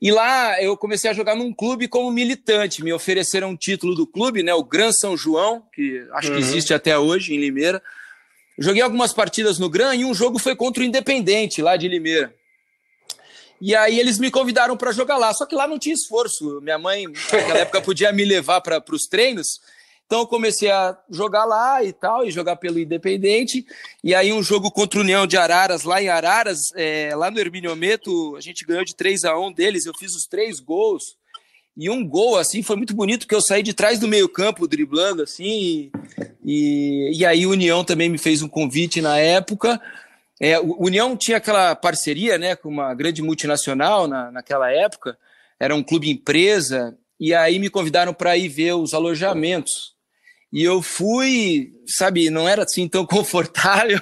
[0.00, 2.82] E lá eu comecei a jogar num clube como militante.
[2.82, 4.54] Me ofereceram um título do clube, né?
[4.54, 6.36] O Gran São João, que acho uhum.
[6.36, 7.82] que existe até hoje em Limeira.
[8.58, 12.34] Joguei algumas partidas no Gran e um jogo foi contra o Independente, lá de Limeira.
[13.60, 16.60] E aí eles me convidaram para jogar lá, só que lá não tinha esforço.
[16.62, 19.60] Minha mãe, naquela época, podia me levar para os treinos.
[20.10, 23.64] Então eu comecei a jogar lá e tal, e jogar pelo Independente.
[24.02, 27.38] E aí um jogo contra o União de Araras, lá em Araras, é, lá no
[27.38, 31.16] Hermínio Meto, a gente ganhou de 3 a 1 deles, eu fiz os três gols.
[31.76, 34.66] E um gol, assim, foi muito bonito, porque eu saí de trás do meio campo,
[34.66, 35.92] driblando, assim,
[36.44, 39.80] e, e aí o União também me fez um convite na época.
[40.40, 45.16] É, o União tinha aquela parceria né, com uma grande multinacional na, naquela época,
[45.60, 49.99] era um clube empresa, e aí me convidaram para ir ver os alojamentos.
[50.52, 54.00] E eu fui, sabe, não era assim tão confortável,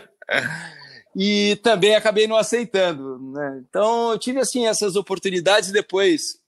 [1.17, 3.19] e também acabei não aceitando.
[3.33, 3.63] Né?
[3.69, 6.39] Então eu tive assim essas oportunidades depois.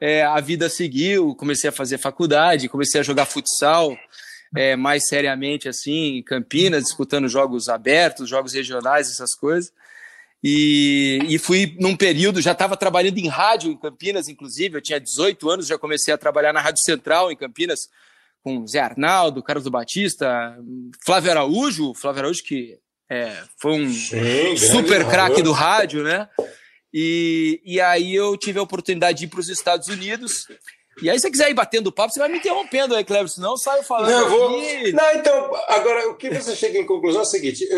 [0.00, 3.96] É, a vida seguiu, comecei a fazer faculdade, comecei a jogar futsal,
[4.54, 9.72] é, mais seriamente assim, em Campinas, disputando jogos abertos, jogos regionais, essas coisas.
[10.42, 15.00] E, e fui num período, já estava trabalhando em rádio em Campinas, inclusive, eu tinha
[15.00, 17.88] 18 anos, já comecei a trabalhar na Rádio Central em Campinas,
[18.46, 20.56] com Zé Arnaldo, Carlos Batista,
[21.04, 22.78] Flávio Araújo, Flávio Araújo que
[23.10, 26.28] é, foi um Sim, super craque do rádio, né?
[26.94, 30.46] E, e aí eu tive a oportunidade de ir para os Estados Unidos
[31.02, 33.50] e aí, se você quiser ir batendo papo, você vai me interrompendo aí, Cleber, senão
[33.50, 34.10] eu saio falando.
[34.10, 34.50] Não, vou...
[34.50, 37.68] Não, então, agora, o que você chega em conclusão é o seguinte: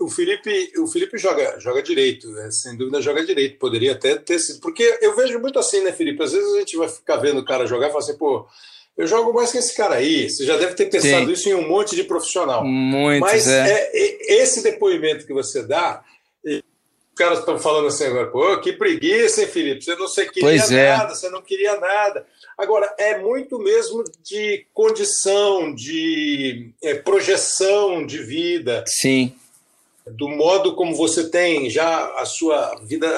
[0.00, 2.48] o Felipe, o Felipe joga, joga direito, né?
[2.52, 4.60] sem dúvida joga direito, poderia até ter sido.
[4.60, 6.22] Porque eu vejo muito assim, né, Felipe?
[6.22, 8.46] Às vezes a gente vai ficar vendo o cara jogar e fala assim, pô.
[9.00, 10.28] Eu jogo mais que esse cara aí.
[10.28, 11.32] Você já deve ter pensado Sim.
[11.32, 12.62] isso em um monte de profissional.
[12.64, 13.90] Muito, Mas é.
[13.92, 16.04] É, esse depoimento que você dá,
[17.20, 19.84] caras estão falando assim agora, pô, que preguiça, hein, Felipe?
[19.84, 20.96] Você não você queria é.
[20.96, 22.26] nada, você não queria nada.
[22.56, 28.84] Agora, é muito mesmo de condição, de é, projeção de vida.
[28.86, 29.34] Sim.
[30.06, 33.08] Do modo como você tem já a sua vida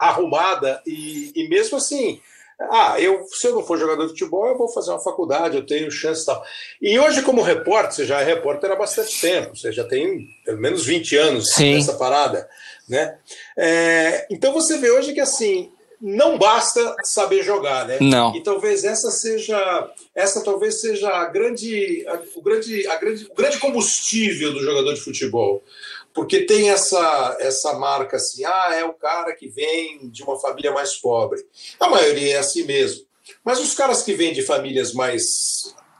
[0.00, 2.20] arrumada, e, e mesmo assim,
[2.58, 5.66] ah, eu, se eu não for jogador de futebol, eu vou fazer uma faculdade, eu
[5.66, 6.42] tenho chance e tal.
[6.80, 10.58] E hoje, como repórter, você já é repórter há bastante tempo, você já tem pelo
[10.58, 11.74] menos 20 anos Sim.
[11.74, 12.48] nessa parada.
[12.88, 13.18] Né?
[13.56, 17.98] É, então você vê hoje que assim, não basta saber jogar, né?
[18.00, 18.34] Não.
[18.34, 23.34] E talvez essa seja, essa talvez seja a grande, a, o grande, a grande, o
[23.34, 25.62] grande combustível do jogador de futebol,
[26.16, 30.72] porque tem essa, essa marca assim, ah, é o cara que vem de uma família
[30.72, 31.44] mais pobre.
[31.78, 33.04] A maioria é assim mesmo.
[33.44, 35.22] Mas os caras que vêm de famílias mais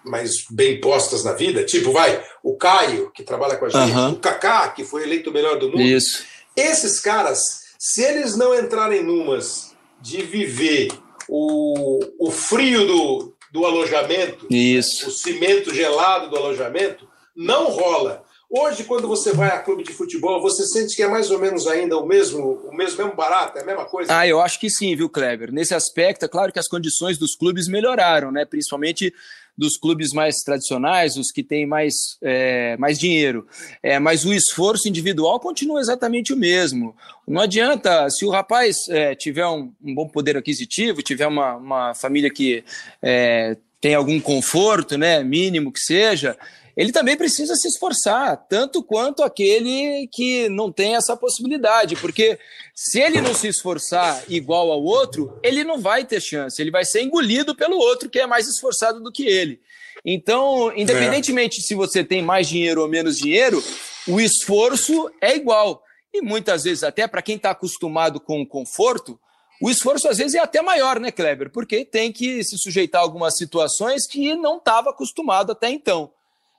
[0.02, 4.12] mais bem postas na vida, tipo, vai, o Caio, que trabalha com a gente, uhum.
[4.12, 5.82] o Kaká, que foi eleito o melhor do mundo.
[5.82, 6.24] Isso.
[6.56, 7.40] Esses caras,
[7.76, 10.92] se eles não entrarem numas de viver
[11.28, 15.08] o, o frio do, do alojamento, Isso.
[15.08, 18.24] o cimento gelado do alojamento, não rola.
[18.48, 21.66] Hoje, quando você vai a clube de futebol, você sente que é mais ou menos
[21.66, 24.16] ainda o mesmo, o mesmo, mesmo barato, é a mesma coisa?
[24.16, 25.52] Ah, eu acho que sim, viu, Kleber?
[25.52, 28.44] Nesse aspecto, é claro que as condições dos clubes melhoraram, né?
[28.44, 29.12] Principalmente
[29.58, 33.46] dos clubes mais tradicionais, os que têm mais, é, mais dinheiro.
[33.82, 36.94] É, mas o esforço individual continua exatamente o mesmo.
[37.26, 41.94] Não adianta, se o rapaz é, tiver um, um, bom poder aquisitivo, tiver uma, uma
[41.94, 42.62] família que
[43.02, 46.36] é, tem algum conforto, né, mínimo que seja,
[46.76, 52.38] ele também precisa se esforçar, tanto quanto aquele que não tem essa possibilidade, porque
[52.74, 56.84] se ele não se esforçar igual ao outro, ele não vai ter chance, ele vai
[56.84, 59.58] ser engolido pelo outro que é mais esforçado do que ele.
[60.04, 61.62] Então, independentemente é.
[61.62, 63.62] se você tem mais dinheiro ou menos dinheiro,
[64.06, 65.82] o esforço é igual.
[66.12, 69.18] E muitas vezes, até para quem está acostumado com o conforto,
[69.62, 71.50] o esforço às vezes é até maior, né, Kleber?
[71.50, 76.12] Porque tem que se sujeitar a algumas situações que não estava acostumado até então.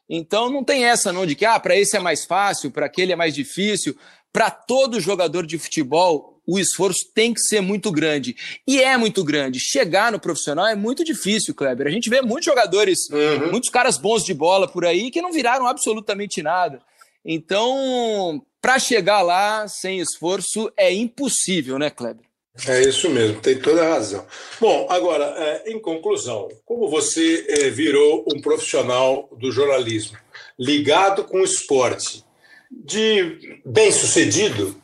[0.09, 3.11] Então não tem essa não de que ah, para esse é mais fácil, para aquele
[3.11, 3.97] é mais difícil.
[4.31, 8.35] Para todo jogador de futebol, o esforço tem que ser muito grande.
[8.65, 9.59] E é muito grande.
[9.59, 11.87] Chegar no profissional é muito difícil, Kleber.
[11.87, 13.51] A gente vê muitos jogadores, uhum.
[13.51, 16.81] muitos caras bons de bola por aí que não viraram absolutamente nada.
[17.25, 22.26] Então, para chegar lá sem esforço é impossível, né, Kleber?
[22.65, 24.25] É isso mesmo, tem toda a razão.
[24.59, 30.17] Bom, agora, é, em conclusão, como você é, virou um profissional do jornalismo
[30.57, 32.23] ligado com o esporte,
[32.71, 34.75] de bem sucedido,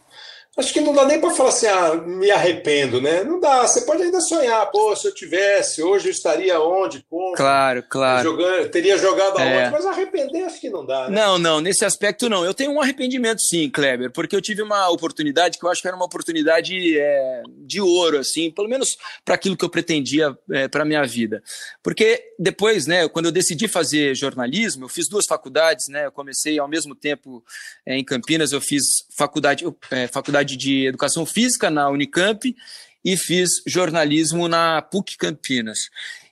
[0.56, 3.24] Acho que não dá nem para falar assim, ah, me arrependo, né?
[3.24, 3.66] Não dá.
[3.68, 7.34] Você pode ainda sonhar, pô, se eu tivesse, hoje eu estaria onde, como?
[7.36, 8.30] Claro, claro.
[8.30, 9.70] Jogando, teria jogado aonde, É.
[9.72, 11.20] mas arrepender acho que não dá, né?
[11.20, 12.46] Não, não, nesse aspecto não.
[12.46, 15.88] Eu tenho um arrependimento sim, Kleber, porque eu tive uma oportunidade que eu acho que
[15.88, 20.68] era uma oportunidade é, de ouro, assim, pelo menos para aquilo que eu pretendia é,
[20.68, 21.42] para minha vida.
[21.82, 26.06] Porque depois, né, quando eu decidi fazer jornalismo, eu fiz duas faculdades, né?
[26.06, 27.44] Eu comecei ao mesmo tempo
[27.88, 28.84] é, em Campinas, eu fiz
[29.18, 30.08] faculdade, é,
[30.44, 32.56] faculdade de Educação Física na Unicamp
[33.04, 35.80] e fiz jornalismo na PUC Campinas.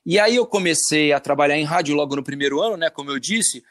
[0.06, 3.20] E aí eu comecei a trabalhar em rádio logo no primeiro ano, né, como eu
[3.20, 3.64] disse.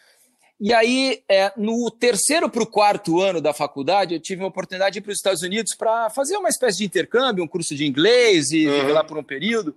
[0.60, 4.94] E aí, é, no terceiro para o quarto ano da faculdade, eu tive uma oportunidade
[4.94, 7.86] de ir para os Estados Unidos para fazer uma espécie de intercâmbio, um curso de
[7.86, 9.74] inglês e viver lá por um período.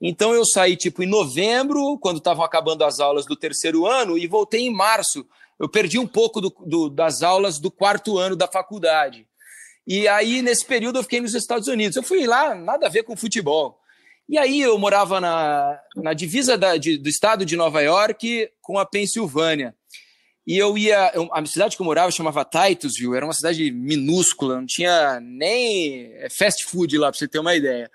[0.00, 4.26] Então eu saí tipo em novembro, quando estavam acabando as aulas do terceiro ano, e
[4.26, 5.24] voltei em março.
[5.60, 9.26] Eu perdi um pouco do- do- das aulas do quarto ano da faculdade.
[9.86, 11.96] E aí, nesse período, eu fiquei nos Estados Unidos.
[11.96, 13.78] Eu fui lá, nada a ver com futebol.
[14.28, 18.78] E aí, eu morava na, na divisa da- de- do estado de Nova York com
[18.78, 19.74] a Pensilvânia.
[20.46, 21.10] E eu ia.
[21.14, 26.12] eu- a cidade que eu morava chamava Titusville, era uma cidade minúscula, não tinha nem
[26.14, 27.90] é, fast food lá, para você ter uma ideia.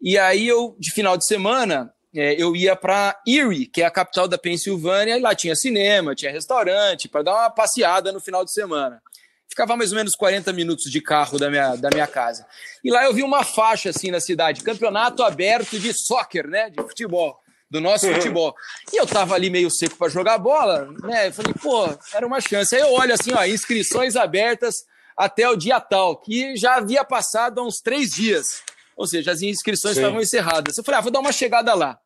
[0.00, 3.90] E aí, eu, de final de semana, é, eu ia para Erie, que é a
[3.90, 8.44] capital da Pensilvânia, e lá tinha cinema, tinha restaurante, para dar uma passeada no final
[8.44, 9.00] de semana
[9.48, 12.46] ficava mais ou menos 40 minutos de carro da minha, da minha casa.
[12.84, 16.76] E lá eu vi uma faixa assim na cidade, campeonato aberto de soccer, né, de
[16.76, 17.38] futebol,
[17.70, 18.54] do nosso futebol.
[18.92, 21.28] E eu tava ali meio seco para jogar bola, né?
[21.28, 22.74] Eu falei, pô, era uma chance.
[22.74, 24.84] Aí eu olho assim, ó, inscrições abertas
[25.16, 28.62] até o dia tal, que já havia passado há uns três dias.
[28.96, 30.00] Ou seja, as inscrições Sim.
[30.00, 30.78] estavam encerradas.
[30.78, 31.98] Eu falei, ah, vou dar uma chegada lá.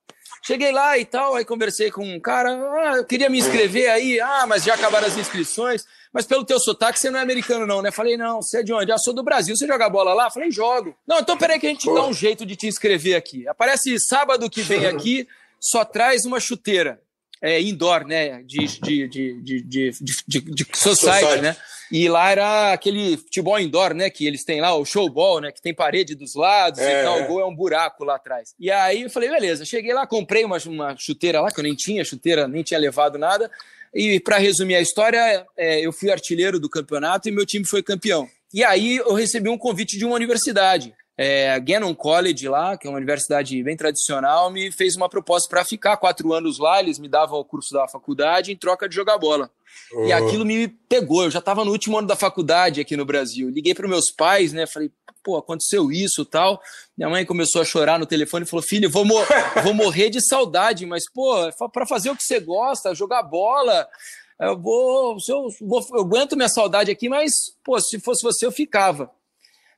[0.42, 4.20] Cheguei lá e tal, aí conversei com um cara, ah, eu queria me inscrever aí,
[4.20, 7.82] ah, mas já acabaram as inscrições, mas pelo teu sotaque você não é americano não,
[7.82, 7.90] né?
[7.90, 8.90] Falei, não, você é de onde?
[8.90, 10.30] Ah, sou do Brasil, você joga bola lá?
[10.30, 10.94] Falei, jogo.
[11.06, 13.46] Não, então peraí que a gente dá um jeito de te inscrever aqui.
[13.46, 15.28] Aparece sábado que vem aqui,
[15.60, 17.00] só traz uma chuteira,
[17.42, 19.90] é, indoor, né, de, de, de, de, de,
[20.28, 21.42] de, de society, Society.
[21.42, 21.56] né?
[21.90, 24.08] E lá era aquele futebol indoor, né?
[24.10, 25.50] Que eles têm lá, o showball, né?
[25.50, 27.22] Que tem parede dos lados É, e tal.
[27.22, 28.54] O gol é um buraco lá atrás.
[28.60, 31.74] E aí eu falei, beleza, cheguei lá, comprei uma, uma chuteira lá, que eu nem
[31.74, 33.50] tinha chuteira, nem tinha levado nada.
[33.92, 37.82] E para resumir a história, é, eu fui artilheiro do campeonato e meu time foi
[37.82, 38.28] campeão.
[38.54, 40.94] E aí eu recebi um convite de uma universidade.
[41.22, 45.46] É, a Gannon College lá, que é uma universidade bem tradicional, me fez uma proposta
[45.50, 46.80] para ficar quatro anos lá.
[46.80, 49.50] Eles me davam o curso da faculdade em troca de jogar bola.
[50.06, 51.24] E aquilo me pegou.
[51.24, 53.50] Eu já estava no último ano da faculdade aqui no Brasil.
[53.50, 54.66] Liguei para meus pais, né?
[54.66, 54.90] Falei,
[55.22, 56.58] pô, aconteceu isso tal.
[56.96, 59.20] Minha mãe começou a chorar no telefone e falou: Filho, vou, mo-
[59.62, 61.34] vou morrer de saudade, mas, pô,
[61.70, 63.86] para fazer o que você gosta, jogar bola.
[64.40, 67.30] Eu vou, eu, vou, eu aguento minha saudade aqui, mas,
[67.62, 69.10] pô, se fosse você, eu ficava.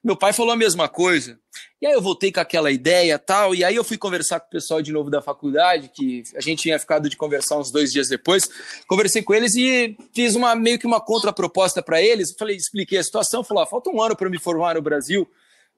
[0.03, 1.39] Meu pai falou a mesma coisa.
[1.81, 4.51] E aí eu voltei com aquela ideia tal, e aí eu fui conversar com o
[4.51, 8.09] pessoal de novo da faculdade, que a gente tinha ficado de conversar uns dois dias
[8.09, 8.49] depois.
[8.89, 12.35] Conversei com eles e fiz uma meio que uma contraproposta para eles.
[12.37, 15.29] Falei, expliquei a situação, falou: ah, falta um ano para me formar no Brasil,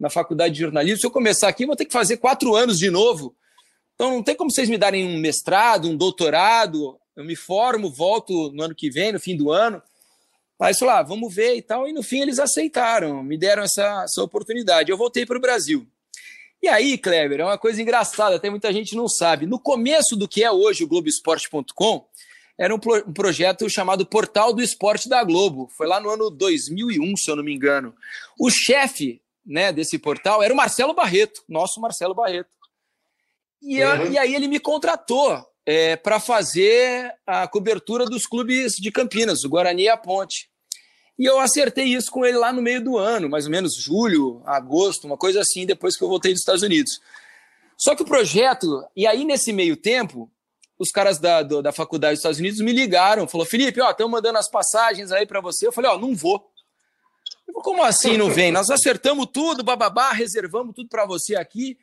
[0.00, 1.00] na faculdade de jornalismo.
[1.00, 3.36] Se eu começar aqui, vou ter que fazer quatro anos de novo.
[3.94, 6.98] Então não tem como vocês me darem um mestrado, um doutorado.
[7.14, 9.82] Eu me formo, volto no ano que vem, no fim do ano.
[10.60, 11.86] Aí falaram, ah, vamos ver e tal.
[11.88, 14.90] E no fim eles aceitaram, me deram essa, essa oportunidade.
[14.90, 15.86] Eu voltei para o Brasil.
[16.62, 19.44] E aí, Kleber, é uma coisa engraçada, até muita gente não sabe.
[19.46, 22.06] No começo do que é hoje o Globoesporte.com,
[22.56, 25.68] era um, pro- um projeto chamado Portal do Esporte da Globo.
[25.76, 27.94] Foi lá no ano 2001, se eu não me engano.
[28.38, 32.48] O chefe né, desse portal era o Marcelo Barreto, nosso Marcelo Barreto.
[33.60, 34.12] E, Uhum.
[34.12, 35.44] e aí ele me contratou
[36.02, 40.48] para fazer a cobertura dos clubes de Campinas, o Guarani e a Ponte.
[41.18, 44.42] E eu acertei isso com ele lá no meio do ano, mais ou menos julho,
[44.44, 47.00] agosto, uma coisa assim, depois que eu voltei dos Estados Unidos.
[47.78, 50.30] Só que o projeto, e aí nesse meio tempo,
[50.78, 54.08] os caras da, do- da faculdade dos Estados Unidos me ligaram, falou, Felipe, ó, estão
[54.08, 55.66] mandando as passagens aí para você.
[55.66, 56.50] Eu falei, ó, não vou.
[57.46, 58.50] Eu falei, Como assim não vem?
[58.50, 61.78] Nós acertamos tudo, bababá, reservamos tudo para você aqui.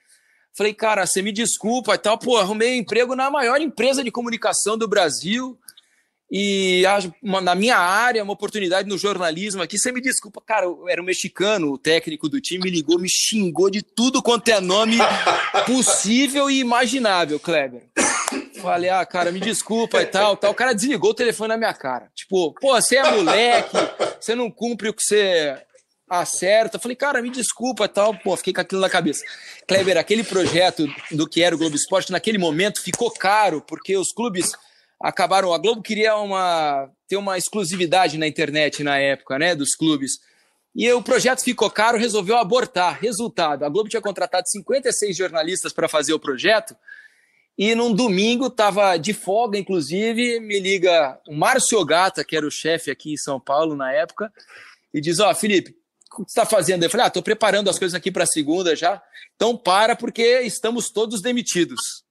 [0.57, 4.77] Falei, cara, você me desculpa e tal, pô, arrumei emprego na maior empresa de comunicação
[4.77, 5.57] do Brasil
[6.29, 6.84] e
[7.21, 9.78] uma- na minha área, uma oportunidade no jornalismo aqui.
[9.78, 13.09] Você me desculpa, cara, eu era um mexicano, o técnico do time, me ligou, me
[13.09, 14.97] xingou de tudo quanto é nome
[15.65, 17.84] possível e imaginável, Kleber.
[18.61, 20.51] Falei, ah, cara, me desculpa e tal, tal.
[20.51, 22.09] O cara desligou o telefone na minha cara.
[22.15, 23.76] Tipo, pô, você é moleque,
[24.19, 25.57] você não cumpre o que você
[26.12, 26.78] acerta.
[26.78, 28.14] Falei, cara, me desculpa tal.
[28.18, 29.24] Pô, fiquei com aquilo na cabeça.
[29.66, 34.12] Kleber, aquele projeto do que era o Globo Esporte, naquele momento ficou caro, porque os
[34.12, 34.51] clubes
[34.99, 35.53] acabaram.
[35.53, 40.20] A Globo queria uma, ter uma exclusividade na internet na época, né, dos clubes.
[40.76, 42.99] E o projeto ficou caro, resolveu abortar.
[42.99, 46.76] Resultado: a Globo tinha contratado 56 jornalistas para fazer o projeto.
[47.57, 52.51] E num domingo, estava de folga, inclusive, me liga o Márcio Gata, que era o
[52.51, 54.32] chefe aqui em São Paulo na época,
[54.93, 55.76] e diz: Ó, oh, Felipe,
[56.12, 56.84] que você está fazendo?
[56.84, 59.01] Eu falei: Ah, estou preparando as coisas aqui para segunda já.
[59.36, 62.03] Então para, porque estamos todos demitidos.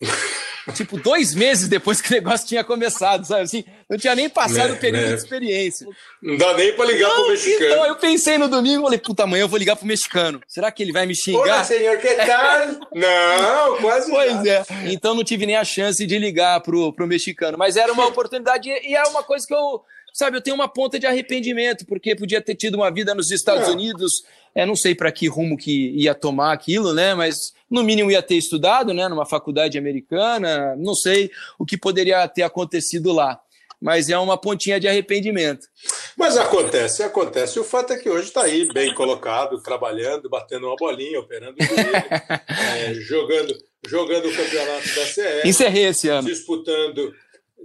[0.74, 3.42] tipo, dois meses depois que o negócio tinha começado, sabe?
[3.42, 5.08] Assim, não tinha nem passado né, o período né.
[5.08, 5.86] de experiência.
[6.22, 7.72] Não dá nem para ligar não, pro mexicano.
[7.72, 10.40] Então, eu pensei no domingo, falei, puta, amanhã eu vou ligar pro mexicano.
[10.46, 11.40] Será que ele vai me xingar?
[11.40, 12.66] Olá, senhor, que tal?
[12.94, 14.48] não, quase Pois nada.
[14.50, 14.64] é.
[14.92, 17.56] Então não tive nem a chance de ligar pro, pro mexicano.
[17.56, 19.82] Mas era uma oportunidade e é uma coisa que eu
[20.18, 23.68] sabe, eu tenho uma ponta de arrependimento, porque podia ter tido uma vida nos Estados
[23.68, 23.70] é.
[23.70, 28.10] Unidos, é, não sei para que rumo que ia tomar aquilo, né, mas no mínimo
[28.10, 33.40] ia ter estudado, né, numa faculdade americana, não sei o que poderia ter acontecido lá.
[33.80, 35.68] Mas é uma pontinha de arrependimento.
[36.16, 37.60] Mas acontece, acontece.
[37.60, 42.92] O fato é que hoje está aí, bem colocado, trabalhando, batendo uma bolinha, operando é,
[42.94, 43.56] jogando,
[43.86, 45.42] jogando o campeonato da CE.
[45.44, 46.26] Encerrei esse ano.
[46.26, 47.14] Disputando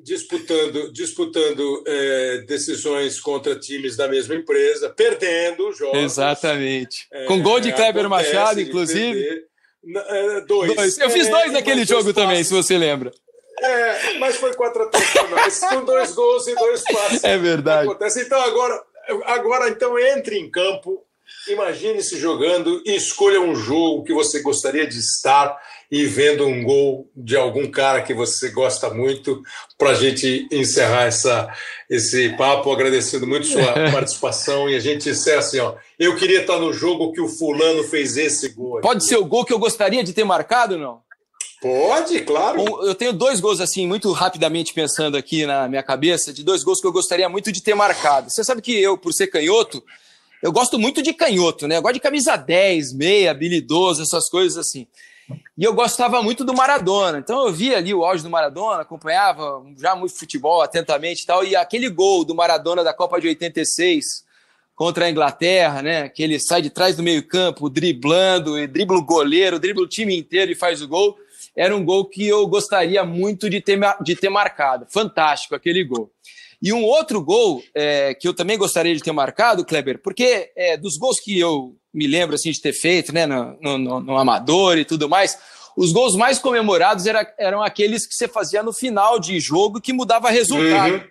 [0.02, 6.00] disputando, disputando é, decisões contra times da mesma empresa, perdendo jogos.
[6.00, 7.08] Exatamente.
[7.12, 9.46] É, Com gol de Kleber Machado, inclusive.
[9.86, 10.76] É, dois.
[10.76, 10.98] dois.
[10.98, 13.12] Eu fiz dois é, naquele jogo também, se você lembra.
[13.60, 17.24] É, mas foi 4 a 3 para nós, com dois gols e dois passes.
[17.24, 17.88] É verdade.
[17.88, 18.22] Acontece.
[18.22, 18.82] Então agora,
[19.26, 21.06] agora então entre em campo,
[21.48, 25.58] imagine-se jogando e escolha um jogo que você gostaria de estar
[25.92, 29.44] e vendo um gol de algum cara que você gosta muito,
[29.78, 31.48] para a gente encerrar essa,
[31.88, 34.68] esse papo, agradecendo muito sua participação.
[34.68, 38.18] E a gente encerra assim: ó, eu queria estar no jogo que o fulano fez
[38.18, 38.78] esse gol.
[38.78, 38.88] Aqui.
[38.88, 41.02] Pode ser o gol que eu gostaria de ter marcado, não?
[41.62, 42.62] Pode, claro.
[42.86, 46.82] Eu tenho dois gols, assim, muito rapidamente pensando aqui na minha cabeça, de dois gols
[46.82, 48.30] que eu gostaria muito de ter marcado.
[48.30, 49.82] Você sabe que eu, por ser canhoto,
[50.44, 51.78] eu gosto muito de canhoto, né?
[51.78, 54.86] Eu gosto de camisa 10, meia, habilidoso, essas coisas assim.
[55.58, 57.18] E eu gostava muito do Maradona.
[57.18, 61.46] Então eu via ali o auge do Maradona, acompanhava já muito futebol atentamente e tal.
[61.46, 64.26] E aquele gol do Maradona da Copa de 86
[64.76, 66.10] contra a Inglaterra, né?
[66.10, 70.14] Que ele sai de trás do meio-campo, driblando, e dribla o goleiro, dribla o time
[70.18, 71.18] inteiro e faz o gol.
[71.56, 74.88] Era um gol que eu gostaria muito de ter, de ter marcado.
[74.90, 76.12] Fantástico aquele gol.
[76.64, 80.78] E um outro gol é, que eu também gostaria de ter marcado, Kleber, porque é,
[80.78, 84.78] dos gols que eu me lembro assim, de ter feito né, no, no, no Amador
[84.78, 85.38] e tudo mais,
[85.76, 89.92] os gols mais comemorados era, eram aqueles que você fazia no final de jogo que
[89.92, 90.94] mudava resultado.
[90.94, 91.04] Uhum.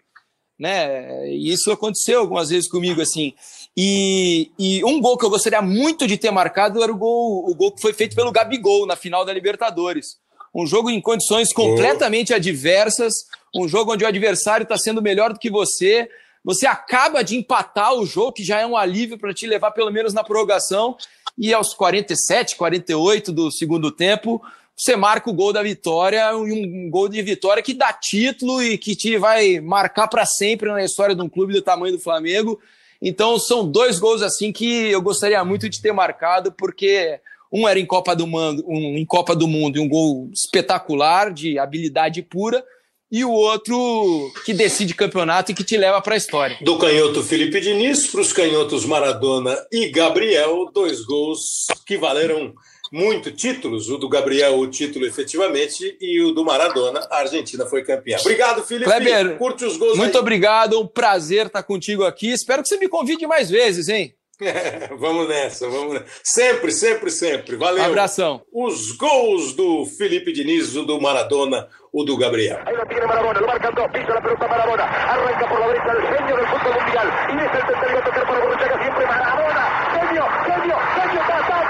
[0.59, 1.29] Né?
[1.29, 3.35] E isso aconteceu algumas vezes comigo assim.
[3.77, 7.55] E, e, um gol que eu gostaria muito de ter marcado era o gol, o
[7.55, 10.17] gol que foi feito pelo Gabigol na final da Libertadores.
[10.55, 13.13] Um jogo em condições completamente adversas,
[13.55, 16.09] um jogo onde o adversário está sendo melhor do que você,
[16.45, 19.91] você acaba de empatar o jogo, que já é um alívio para te levar pelo
[19.91, 20.97] menos na prorrogação,
[21.37, 24.43] e aos 47, 48 do segundo tempo,
[24.77, 28.97] você marca o gol da vitória, um gol de vitória que dá título e que
[28.97, 32.59] te vai marcar para sempre na história de um clube do tamanho do Flamengo.
[33.01, 37.21] Então são dois gols assim que eu gostaria muito de ter marcado, porque
[37.53, 41.33] um era em Copa do Mundo, um em Copa do Mundo e um gol espetacular
[41.33, 42.65] de habilidade pura,
[43.13, 46.57] e o outro que decide campeonato e que te leva para a história.
[46.63, 52.55] Do canhoto Felipe Diniz para os canhotos Maradona e Gabriel, dois gols que valeram
[52.91, 53.91] muito títulos.
[53.91, 58.17] O do Gabriel, o título efetivamente, e o do Maradona, a Argentina foi campeã.
[58.21, 58.85] Obrigado, Felipe.
[58.85, 59.99] Kleber, curte os gols.
[59.99, 60.21] Muito aí.
[60.21, 62.29] obrigado, um prazer estar contigo aqui.
[62.29, 64.15] Espero que você me convide mais vezes, hein?
[64.41, 66.07] É, vamos nessa, vamos nessa.
[66.25, 67.57] Sempre, sempre, sempre.
[67.57, 67.85] Valeu.
[67.85, 68.43] Abração.
[68.53, 72.59] Os gols do Felipe Diniz, o do Maradona, o do Gabriel.
[72.65, 75.93] Aí lo tiene Maradona, lo marcan dos, pisa la pelota Maradona, arranca por la derecha
[75.93, 79.65] el genio del fútbol mundial, y es el tercero a tocar para Borruchaga, siempre Maradona,
[79.93, 81.62] genio, genio, genio, ta,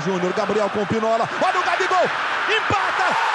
[0.00, 2.04] Júnior, Gabriel com Pinola, olha o Gabigol,
[2.48, 3.33] empata!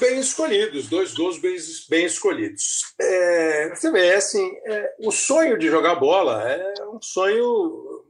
[0.00, 1.56] Bem escolhidos, dois gols bem,
[1.88, 2.80] bem escolhidos.
[2.98, 8.04] É, você vê, assim, é, o sonho de jogar bola é um sonho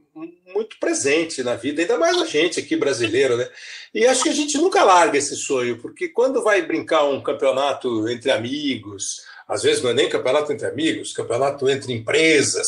[0.53, 3.47] muito presente na vida, ainda mais a gente aqui brasileiro, né?
[3.93, 8.09] E acho que a gente nunca larga esse sonho, porque quando vai brincar um campeonato
[8.09, 12.67] entre amigos, Às vezes não é nem campeonato entre amigos, campeonato entre empresas,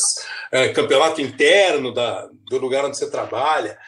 [0.52, 3.78] é, campeonato interno da, do lugar onde você trabalha.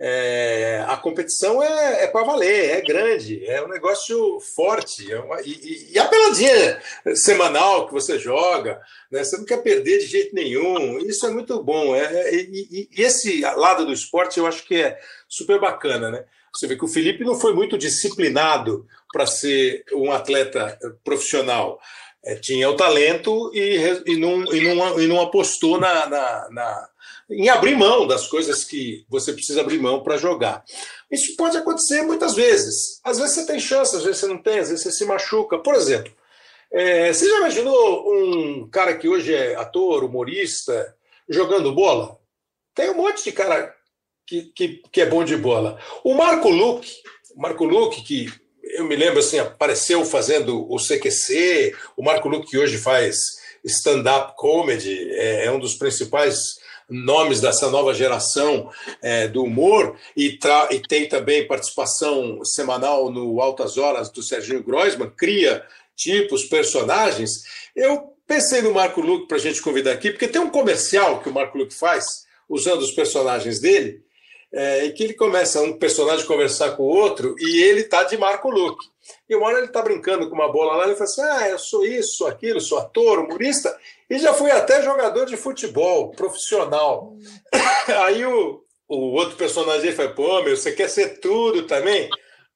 [0.00, 5.10] É, a competição é, é para valer, é grande, é um negócio forte.
[5.10, 6.80] É uma, e, e, a peladinha
[7.14, 8.80] semanal que você joga,
[9.10, 10.98] né, você não quer perder de jeito nenhum.
[10.98, 11.94] Isso é muito bom.
[11.94, 16.10] É, é e, e, esse lado do esporte eu acho que é super bacana.
[16.10, 16.24] Né?
[16.52, 21.80] Você vê que o Felipe não foi muito disciplinado para ser um atleta profissional.
[22.24, 26.88] É, tinha o talento e, e, não, e, não, e não apostou na, na, na,
[27.30, 30.64] em abrir mão das coisas que você precisa abrir mão para jogar.
[31.10, 33.00] Isso pode acontecer muitas vezes.
[33.02, 35.58] Às vezes você tem chance, às vezes você não tem, às vezes você se machuca.
[35.58, 36.12] Por exemplo,
[36.72, 40.94] é, você já imaginou um cara que hoje é ator, humorista,
[41.28, 42.18] jogando bola?
[42.74, 43.74] Tem um monte de cara
[44.26, 45.78] que, que, que é bom de bola.
[46.02, 46.92] O Marco Luque,
[47.36, 52.58] Marco Luque, que eu me lembro assim, apareceu fazendo o CQC, o Marco Luque que
[52.58, 56.58] hoje faz stand-up comedy, é, é, um dos principais
[56.88, 58.70] nomes dessa nova geração
[59.02, 60.38] é, do humor e,
[60.70, 65.64] e, tem também participação semanal no Altas Horas do Serginho Groisman, cria
[65.96, 67.44] tipos, personagens.
[67.74, 71.28] Eu pensei no Marco Luque para a gente convidar aqui, porque tem um comercial que
[71.28, 74.02] o Marco Luque faz usando os personagens dele,
[74.52, 78.16] é, e que ele começa um personagem conversar com o outro e ele tá de
[78.16, 78.86] Marco Luque.
[79.28, 81.58] E uma hora ele tá brincando com uma bola lá, ele fala assim: Ah, eu
[81.58, 83.76] sou isso, sou aquilo, sou ator, humorista,
[84.08, 87.14] e já fui até jogador de futebol profissional.
[88.04, 92.08] Aí o, o outro personagem fala: Pô, meu, você quer ser tudo também?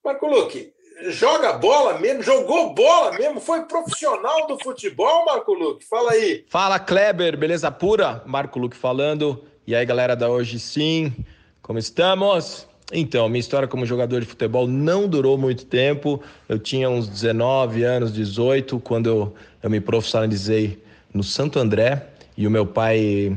[0.05, 0.73] Marco Luque,
[1.07, 5.85] joga bola mesmo, jogou bola mesmo, foi profissional do futebol, Marco Luque?
[5.85, 6.45] Fala aí.
[6.49, 8.23] Fala, Kleber, beleza pura?
[8.27, 9.45] Marco Luque falando.
[9.67, 11.13] E aí, galera da Hoje Sim.
[11.61, 12.68] Como estamos?
[12.93, 16.23] Então, minha história como jogador de futebol não durou muito tempo.
[16.49, 20.83] Eu tinha uns 19 anos, 18, quando eu, eu me profissionalizei
[21.13, 23.37] no Santo André e o meu pai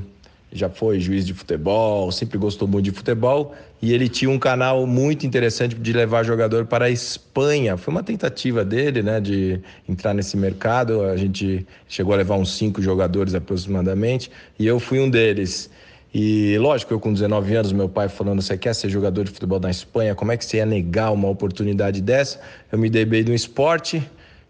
[0.54, 4.86] já foi juiz de futebol, sempre gostou muito de futebol e ele tinha um canal
[4.86, 7.78] muito interessante de levar jogador para a Espanha.
[7.78, 11.04] Foi uma tentativa dele, né, de entrar nesse mercado.
[11.04, 14.30] A gente chegou a levar uns cinco jogadores aproximadamente
[14.60, 15.70] e eu fui um deles.
[16.14, 19.60] E lógico, eu com 19 anos, meu pai falando: você quer ser jogador de futebol
[19.60, 20.14] na Espanha?
[20.14, 22.40] Como é que você ia negar uma oportunidade dessa?
[22.72, 24.04] Eu me dei bem no esporte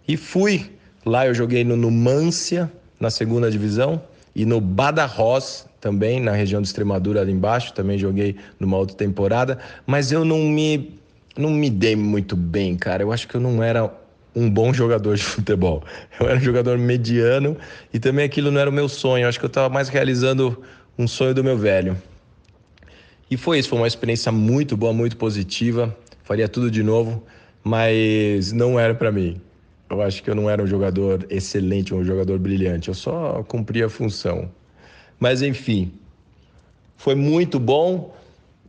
[0.07, 0.71] e fui.
[1.05, 4.01] Lá eu joguei no Numância, na segunda divisão,
[4.35, 7.73] e no Badajoz, também, na região de Extremadura, ali embaixo.
[7.73, 9.57] Também joguei numa outra temporada.
[9.85, 10.99] Mas eu não me,
[11.35, 13.03] não me dei muito bem, cara.
[13.03, 13.91] Eu acho que eu não era
[14.35, 15.83] um bom jogador de futebol.
[16.19, 17.57] Eu era um jogador mediano
[17.93, 19.23] e também aquilo não era o meu sonho.
[19.25, 20.61] Eu acho que eu estava mais realizando
[20.97, 21.97] um sonho do meu velho.
[23.29, 25.95] E foi isso, foi uma experiência muito boa, muito positiva.
[26.21, 27.23] Faria tudo de novo,
[27.63, 29.39] mas não era para mim.
[29.89, 32.89] Eu acho que eu não era um jogador excelente, um jogador brilhante.
[32.89, 34.49] Eu só cumpria a função.
[35.19, 35.93] Mas enfim,
[36.97, 38.13] foi muito bom.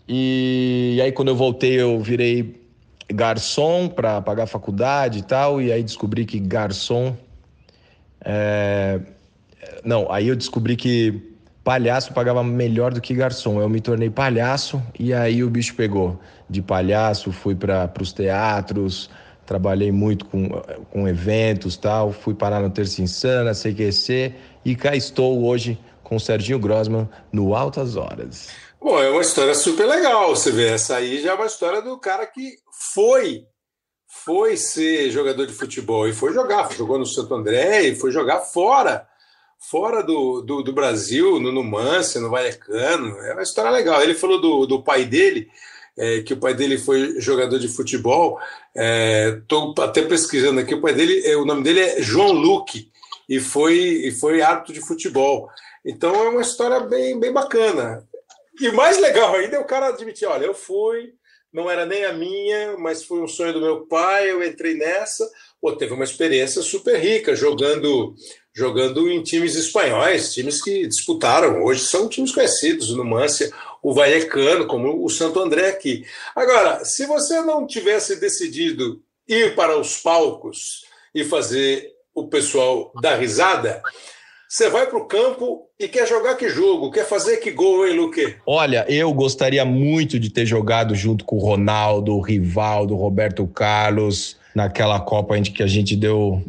[0.09, 2.61] E, aí quando eu voltei, eu virei
[3.13, 5.61] garçom para pagar a faculdade e tal.
[5.61, 7.17] E aí descobri que garçom
[8.25, 9.01] é...
[9.85, 11.32] não, aí eu descobri que
[11.65, 13.61] palhaço pagava melhor do que garçom.
[13.61, 16.19] Eu me tornei palhaço e aí o bicho pegou.
[16.49, 19.11] De palhaço fui para os teatros,
[19.47, 20.49] trabalhei muito com,
[20.91, 24.35] com eventos tal, fui parar no Terça Insana, CQC
[24.65, 28.51] e cá estou hoje com o Serginho Grossman no Altas Horas.
[28.81, 30.31] Bom, é uma história super legal.
[30.31, 32.57] Você vê, essa aí já é uma história do cara que
[32.95, 33.45] foi
[34.25, 38.41] foi ser jogador de futebol e foi jogar, jogou no Santo André e foi jogar
[38.41, 39.09] fora
[39.71, 43.17] fora do, do, do, Brasil, no Numância, no Vallecano.
[43.21, 44.03] É uma história legal.
[44.03, 45.49] Ele falou do, do pai dele,
[45.97, 48.39] é, que o pai dele foi jogador de futebol.
[48.75, 50.75] Estou é, até pesquisando aqui.
[50.75, 52.91] O pai dele, é, o nome dele é João Luque
[53.29, 55.49] e foi, e foi árbitro de futebol.
[55.85, 58.07] Então é uma história bem, bem bacana.
[58.61, 61.15] E o mais legal ainda é o cara admitir: olha, eu fui,
[61.53, 65.29] não era nem a minha, mas foi um sonho do meu pai, eu entrei nessa.
[65.61, 68.15] Pô, teve uma experiência super rica jogando
[68.55, 73.51] jogando em times espanhóis, times que disputaram, hoje são times conhecidos, o Numância,
[73.83, 76.05] o Vallecano, como o Santo André aqui.
[76.37, 80.85] Agora, se você não tivesse decidido ir para os palcos
[81.15, 83.83] e fazer o pessoal dar risada,
[84.49, 86.91] você vai para o campo e quer jogar que jogo?
[86.91, 88.37] Quer fazer que gol, hein, Luque?
[88.47, 94.37] Olha, eu gostaria muito de ter jogado junto com o Ronaldo, o Rivaldo, Roberto Carlos,
[94.55, 96.43] naquela Copa que a gente deu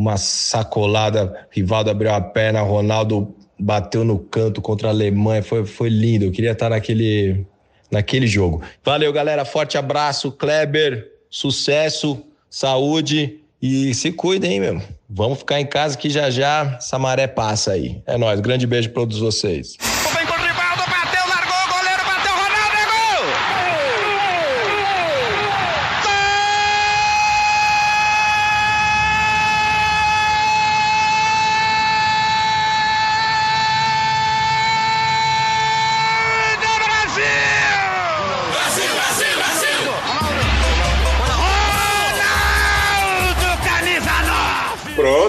[0.00, 5.90] uma sacolada, Rivaldo abriu a perna, Ronaldo bateu no canto contra a Alemanha, foi, foi
[5.90, 6.24] lindo.
[6.24, 7.44] Eu queria estar naquele,
[7.90, 8.62] naquele jogo.
[8.82, 9.44] Valeu, galera.
[9.44, 11.06] Forte abraço, Kleber.
[11.28, 14.82] Sucesso, saúde E se cuidem, hein, meu.
[15.08, 18.02] Vamos ficar em casa que já já essa maré passa aí.
[18.06, 18.40] É nóis.
[18.40, 19.76] Grande beijo pra todos vocês.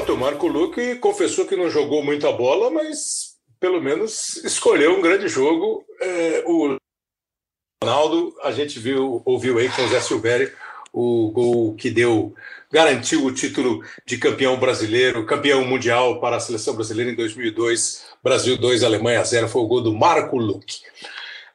[0.01, 0.05] 9!
[0.05, 5.01] Pronto, o Marco Luque confessou que não jogou muita bola, mas pelo menos escolheu um
[5.01, 5.85] grande jogo.
[6.01, 6.75] É, o
[7.83, 10.51] Ronaldo, a gente viu, ouviu aí com o Zé Silvério
[10.93, 12.33] o gol que deu,
[12.69, 18.05] garantiu o título de campeão brasileiro, campeão mundial para a seleção brasileira em 2002.
[18.23, 20.81] Brasil 2, Alemanha 0, foi o gol do Marco Luque.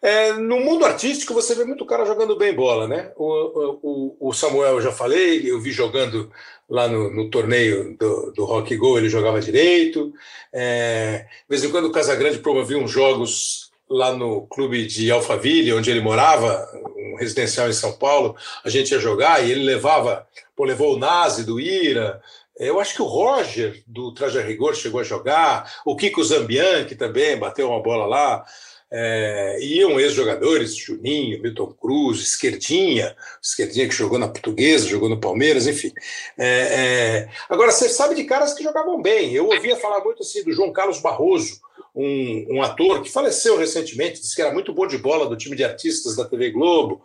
[0.02, 3.12] É, no mundo artístico, você vê muito cara jogando bem bola, né?
[3.16, 6.30] O, o, o Samuel, eu já falei, eu vi jogando
[6.68, 10.12] lá no, no torneio do, do Rock Go, ele jogava direito.
[10.52, 15.72] É, de vez em quando o Casagrande promovia uns jogos lá no clube de Alphaville,
[15.72, 20.26] onde ele morava, um residencial em São Paulo, a gente ia jogar e ele levava,
[20.56, 22.20] pô, levou o Nazi do Ira,
[22.58, 27.38] eu acho que o Roger, do Traje Rigor, chegou a jogar, o Kiko Zambianchi também
[27.38, 28.46] bateu uma bola lá,
[28.90, 35.66] é, iam ex-jogadores, Juninho, Milton Cruz, Esquerdinha, Esquerdinha que jogou na Portuguesa, jogou no Palmeiras,
[35.66, 35.92] enfim.
[36.38, 39.32] É, é, agora, você sabe de caras que jogavam bem.
[39.32, 41.60] Eu ouvia falar muito assim do João Carlos Barroso,
[41.94, 45.56] um, um ator que faleceu recentemente, disse que era muito bom de bola do time
[45.56, 47.04] de artistas da TV Globo.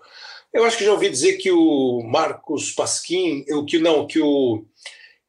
[0.54, 4.66] Eu acho que já ouvi dizer que o Marcos Pasquim, que não, que o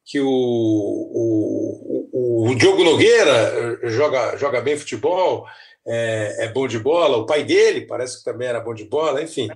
[0.05, 5.45] que o, o, o, o Diogo Nogueira joga, joga bem futebol,
[5.85, 9.21] é, é, bom de bola, o pai dele parece que também era bom de bola,
[9.21, 9.49] enfim.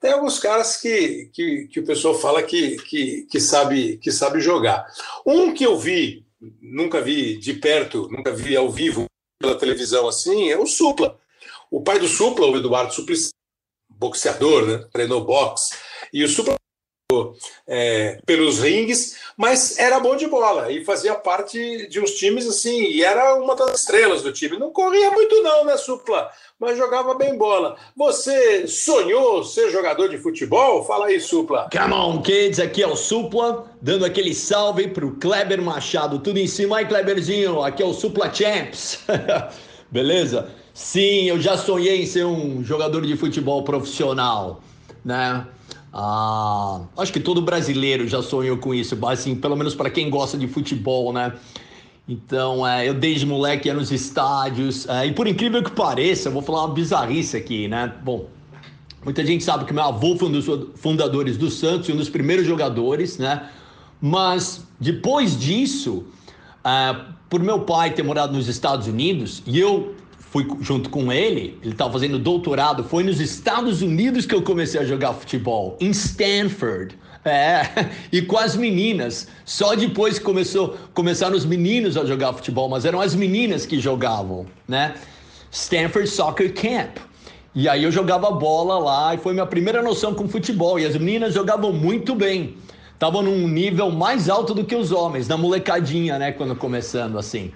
[0.00, 4.40] Tem alguns caras que, que, que o pessoal fala que, que, que, sabe, que sabe
[4.40, 4.86] jogar.
[5.26, 6.24] Um que eu vi,
[6.60, 9.06] nunca vi de perto, nunca vi ao vivo
[9.40, 11.18] pela televisão assim, é o Supla.
[11.70, 13.30] O pai do Supla, o Eduardo Suplicy,
[13.88, 14.84] boxeador, né?
[14.92, 15.74] treinou boxe.
[16.12, 16.54] E o Supla
[17.66, 22.82] é, pelos rings, mas era bom de bola e fazia parte de uns times assim,
[22.84, 24.58] e era uma das estrelas do time.
[24.58, 26.30] Não corria muito, não, né, Supla?
[26.60, 27.76] Mas jogava bem bola.
[27.96, 30.84] Você sonhou ser jogador de futebol?
[30.84, 31.70] Fala aí, Supla.
[31.72, 36.18] Come on, kids, aqui é o Supla, dando aquele salve pro Kleber Machado.
[36.18, 37.62] Tudo em cima aí, Kleberzinho.
[37.62, 39.00] Aqui é o Supla Champs.
[39.90, 40.50] Beleza?
[40.74, 44.60] Sim, eu já sonhei em ser um jogador de futebol profissional,
[45.02, 45.46] né?
[46.00, 50.38] Ah, acho que todo brasileiro já sonhou com isso, assim, pelo menos para quem gosta
[50.38, 51.32] de futebol, né?
[52.08, 56.40] Então, é, eu desde moleque ia nos estádios, é, e por incrível que pareça, vou
[56.40, 57.92] falar uma bizarrice aqui, né?
[58.04, 58.28] Bom,
[59.04, 60.46] muita gente sabe que meu avô foi um dos
[60.76, 63.48] fundadores do Santos e um dos primeiros jogadores, né?
[64.00, 66.04] Mas depois disso,
[66.64, 66.94] é,
[67.28, 69.96] por meu pai ter morado nos Estados Unidos e eu
[70.30, 74.80] fui junto com ele, ele estava fazendo doutorado, foi nos Estados Unidos que eu comecei
[74.80, 76.96] a jogar futebol, em Stanford.
[77.24, 77.62] É,
[78.12, 79.28] e com as meninas.
[79.44, 83.80] Só depois que começou, começaram os meninos a jogar futebol, mas eram as meninas que
[83.80, 84.94] jogavam, né?
[85.50, 86.98] Stanford Soccer Camp.
[87.54, 90.78] E aí eu jogava bola lá e foi minha primeira noção com futebol.
[90.78, 92.56] E as meninas jogavam muito bem.
[92.94, 96.32] Estavam num nível mais alto do que os homens, na molecadinha, né?
[96.32, 97.50] Quando começando assim.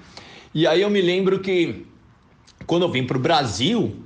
[0.55, 1.87] E aí eu me lembro que
[2.67, 3.97] quando eu vim para o Brasil,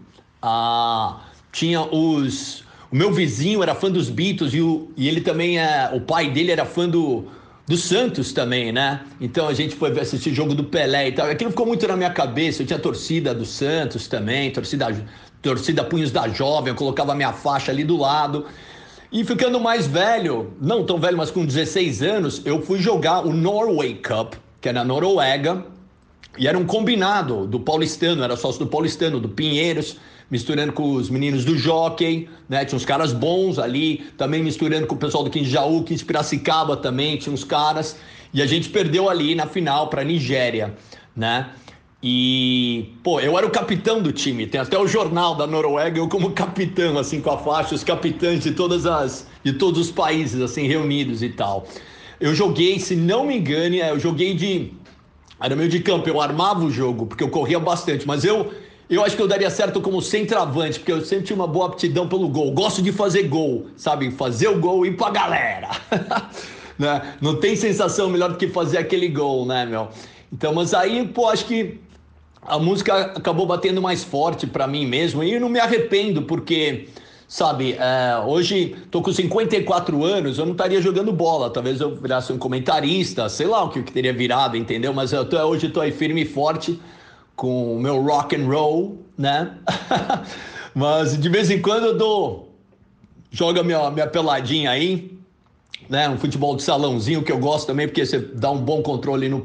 [0.42, 1.20] ah,
[1.52, 2.64] tinha os.
[2.90, 5.90] O meu vizinho era fã dos Beatles e, o, e ele também é.
[5.92, 7.24] O pai dele era fã do,
[7.66, 9.00] do Santos também, né?
[9.20, 11.28] Então a gente foi assistir jogo do Pelé e tal.
[11.28, 12.62] Aquilo ficou muito na minha cabeça.
[12.62, 14.86] Eu tinha torcida do Santos também, torcida,
[15.42, 18.46] torcida Punhos da Jovem, eu colocava minha faixa ali do lado.
[19.10, 23.32] E ficando mais velho, não tão velho, mas com 16 anos, eu fui jogar o
[23.32, 25.64] Norway Cup, que é na Noruega,
[26.38, 29.96] e era um combinado do paulistano, era sócio do paulistano, do Pinheiros,
[30.30, 32.64] misturando com os meninos do Jockey, né?
[32.64, 36.76] Tinha uns caras bons ali, também misturando com o pessoal do 15 Jaú, 15 Piracicaba
[36.76, 37.96] também, tinha uns caras.
[38.34, 40.74] E a gente perdeu ali na final para Nigéria,
[41.14, 41.50] né?
[42.02, 46.08] E, pô, eu era o capitão do time, tem até o jornal da Noruega, eu
[46.08, 50.40] como capitão, assim, com a faixa, os capitães de todas as, de todos os países,
[50.40, 51.66] assim, reunidos e tal.
[52.20, 54.72] Eu joguei, se não me engane, eu joguei de
[55.40, 58.52] era meio de campo, eu armava o jogo, porque eu corria bastante, mas eu
[58.88, 62.08] eu acho que eu daria certo como centroavante, porque eu sempre tinha uma boa aptidão
[62.08, 62.52] pelo gol.
[62.52, 64.12] Gosto de fazer gol, sabe?
[64.12, 65.70] Fazer o gol e ir pra galera.
[66.78, 67.14] né?
[67.20, 69.88] Não tem sensação melhor do que fazer aquele gol, né, meu?
[70.32, 71.80] Então, mas aí, pô, acho que
[72.42, 76.88] a música acabou batendo mais forte para mim mesmo, e eu não me arrependo, porque
[77.28, 82.32] sabe, é, hoje tô com 54 anos, eu não estaria jogando bola, talvez eu virasse
[82.32, 84.92] um comentarista, sei lá o que eu teria virado, entendeu?
[84.92, 86.80] Mas eu tô, hoje tô aí firme e forte
[87.34, 89.56] com o meu rock and roll, né?
[90.74, 92.54] Mas de vez em quando eu dou,
[93.30, 95.16] joga minha, minha peladinha aí,
[95.88, 96.08] né?
[96.08, 99.44] Um futebol de salãozinho que eu gosto também, porque você dá um bom controle no,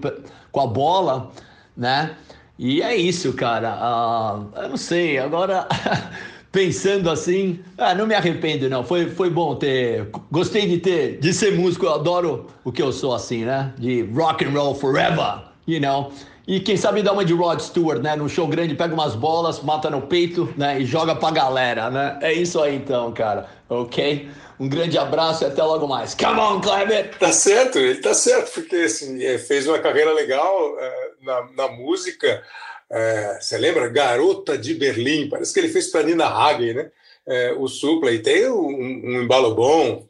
[0.51, 1.31] com a bola,
[1.75, 2.15] né?
[2.59, 3.75] E é isso, cara.
[3.75, 5.67] Uh, eu não sei, agora
[6.51, 8.83] pensando assim, ah, não me arrependo, não.
[8.83, 10.09] Foi, foi bom ter.
[10.31, 13.73] Gostei de ter, de ser músico, eu adoro o que eu sou assim, né?
[13.77, 16.11] De rock and roll forever, you know.
[16.47, 18.15] E quem sabe dar uma de Rod Stewart, né?
[18.15, 20.81] Num show grande, pega umas bolas, mata no peito, né?
[20.81, 22.17] E joga pra galera, né?
[22.21, 23.47] É isso aí então, cara.
[23.69, 24.29] Ok?
[24.59, 26.13] Um grande abraço e até logo mais.
[26.13, 27.17] Come on, Kleber!
[27.17, 32.43] Tá certo, ele tá certo, porque assim, fez uma carreira legal é, na, na música.
[32.91, 33.87] É, você lembra?
[33.87, 36.91] Garota de Berlim, parece que ele fez para Nina Hagen, né?
[37.25, 40.07] É, o Supla, e tem um, um, embalo bom,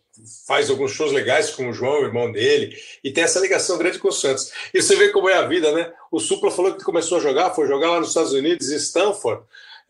[0.47, 3.99] faz alguns shows legais com o João, o irmão dele, e tem essa ligação grande
[3.99, 4.51] com o Santos.
[4.73, 5.91] E você vê como é a vida, né?
[6.11, 9.43] O Supla falou que começou a jogar, foi jogar lá nos Estados Unidos, em Stanford.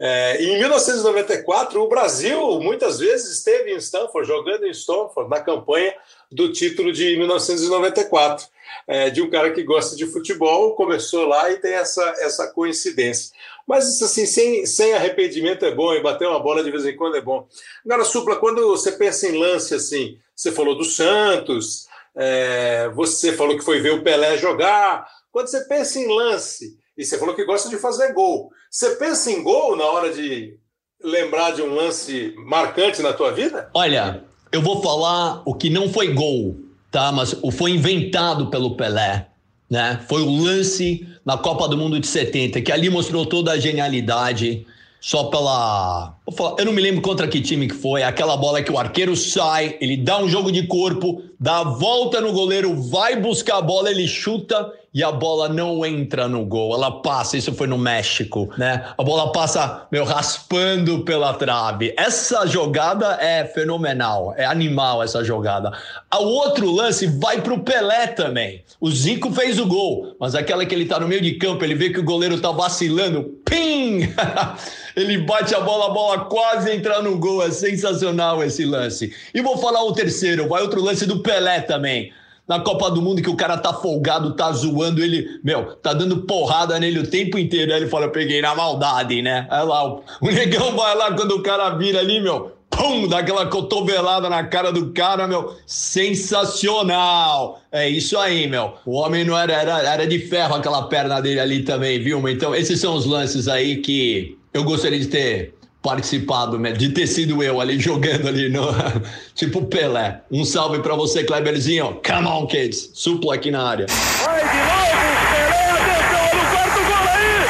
[0.04, 5.94] É, em 1994, o Brasil muitas vezes esteve em Stanford, jogando em Stanford, na campanha
[6.32, 8.48] do título de 1994.
[8.88, 13.32] É, de um cara que gosta de futebol, começou lá e tem essa, essa coincidência.
[13.68, 17.16] Mas assim, sem, sem arrependimento é bom, e bater uma bola de vez em quando
[17.16, 17.48] é bom.
[17.86, 23.58] Agora, Supla, quando você pensa em lance assim, você falou do Santos, é, você falou
[23.58, 25.06] que foi ver o Pelé jogar.
[25.32, 29.32] Quando você pensa em lance, e você falou que gosta de fazer gol, você pensa
[29.32, 30.58] em gol na hora de
[31.04, 33.70] lembrar de um lance marcante na tua vida?
[33.74, 36.58] Olha, eu vou falar o que não foi gol,
[36.90, 37.12] tá?
[37.12, 39.28] Mas o foi inventado pelo Pelé
[39.72, 40.02] né?
[40.10, 44.68] Foi o lance na Copa do Mundo de 70, que ali mostrou toda a genialidade,
[45.00, 46.14] só pela.
[46.60, 48.04] Eu não me lembro contra que time que foi.
[48.04, 52.20] Aquela bola que o arqueiro sai, ele dá um jogo de corpo, dá a volta
[52.20, 56.74] no goleiro, vai buscar a bola, ele chuta e a bola não entra no gol,
[56.76, 57.38] ela passa.
[57.38, 58.86] Isso foi no México, né?
[58.98, 61.94] A bola passa, meu, raspando pela trave.
[61.98, 65.72] Essa jogada é fenomenal, é animal essa jogada.
[66.14, 68.64] O outro lance vai pro Pelé também.
[68.82, 71.76] O Zico fez o gol, mas aquela que ele tá no meio de campo, ele
[71.76, 74.14] vê que o goleiro tá vacilando, pim!
[74.96, 77.42] ele bate a bola, a bola quase entra no gol.
[77.42, 79.14] É sensacional esse lance.
[79.34, 82.12] E vou falar o terceiro, vai outro lance do Pelé também
[82.52, 86.24] na Copa do Mundo que o cara tá folgado, tá zoando ele, meu, tá dando
[86.24, 87.72] porrada nele o tempo inteiro.
[87.72, 89.48] Aí ele fala, eu peguei na maldade, né?
[89.50, 93.46] Aí lá, o, negão vai lá quando o cara vira ali, meu, pum, dá aquela
[93.46, 97.62] cotovelada na cara do cara, meu, sensacional.
[97.72, 98.74] É isso aí, meu.
[98.86, 102.28] O homem não era, era, era de ferro aquela perna dele ali também, viu?
[102.28, 106.72] Então, esses são os lances aí que eu gostaria de ter participado, né?
[106.72, 108.62] de ter sido eu ali jogando ali no
[109.34, 110.22] tipo Pelé.
[110.32, 112.00] Um salve para você, Kleberzinho.
[112.06, 112.92] Come on, kids.
[112.94, 113.86] Suplo aqui na área.
[113.88, 115.02] Vai de novo,
[115.32, 117.46] Pelé, atenção, olha o quarto gol aí.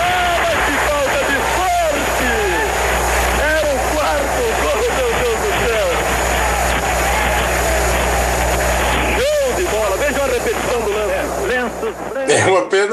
[0.00, 2.28] Ah, mas que falta de sorte.
[3.42, 5.88] Era o quarto gol, meu Deus do céu.
[9.20, 9.94] Show de bola.
[9.98, 11.10] Veja a repetição do lance.
[12.32, 12.40] É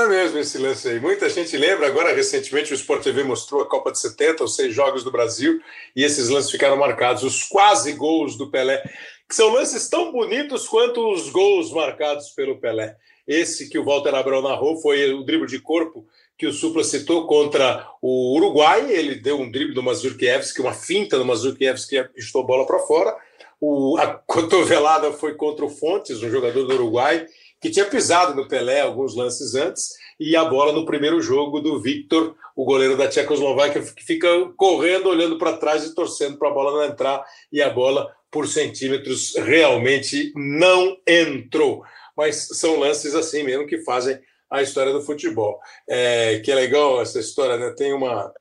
[0.08, 1.00] mesmo esse lance aí.
[1.00, 4.74] Muita gente lembra, agora recentemente o Sport TV mostrou a Copa de 70, os seis
[4.74, 5.60] jogos do Brasil,
[5.96, 8.84] e esses lances ficaram marcados, os quase gols do Pelé,
[9.28, 12.96] que são lances tão bonitos quanto os gols marcados pelo Pelé.
[13.28, 17.26] Esse que o Walter Abrão narrou foi o drible de corpo que o Supla citou
[17.26, 18.92] contra o Uruguai.
[18.92, 23.18] Ele deu um drible do Mazurkiewicz, uma finta do Mazurkiewicz que estou bola para fora.
[23.60, 27.26] O, a cotovelada foi contra o Fontes, um jogador do Uruguai,
[27.62, 29.90] que tinha pisado no Pelé alguns lances antes,
[30.20, 35.10] e a bola no primeiro jogo do Victor, o goleiro da Tchecoslováquia, que fica correndo,
[35.10, 39.36] olhando para trás e torcendo para a bola não entrar, e a bola, por centímetros,
[39.36, 41.84] realmente não entrou.
[42.16, 45.60] Mas são lances assim mesmo que fazem a história do futebol.
[45.88, 47.74] É, que é legal essa história, né?
[47.78, 48.34] Tem uma,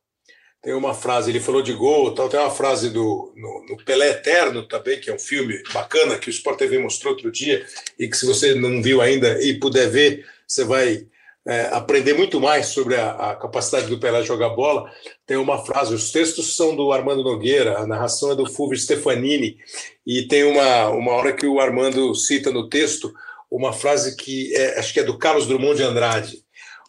[0.67, 4.11] tem uma frase, ele falou de gol, tal, tem uma frase do no, no, Pelé
[4.11, 7.65] Eterno também, que é um filme bacana que o Sport TV mostrou outro dia
[7.97, 11.07] e que se você não viu ainda e puder ver, você vai
[11.47, 14.91] é, aprender muito mais sobre a, a, capacidade do Pelé jogar bola.
[15.25, 19.59] Tem uma frase, os textos são do Armando Nogueira, a narração é do Fulvio Stefanini
[20.05, 23.15] e tem uma, uma hora que o Armando cita no texto
[23.49, 26.45] uma frase que é, acho que é do Carlos Drummond de Andrade,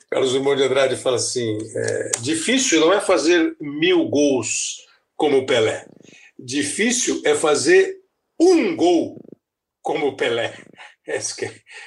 [0.09, 4.77] Carlos Drummond de Andrade fala assim: é, difícil não é fazer mil gols
[5.15, 5.85] como o Pelé.
[6.39, 7.97] Difícil é fazer
[8.39, 9.19] um gol
[9.81, 10.53] como o Pelé.
[11.09, 11.21] É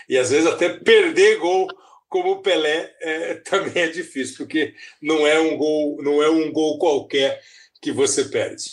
[0.09, 1.69] e às vezes até perder gol
[2.09, 6.51] como o Pelé é, também é difícil, porque não é um gol, não é um
[6.51, 7.39] gol qualquer
[7.83, 8.65] que você perde.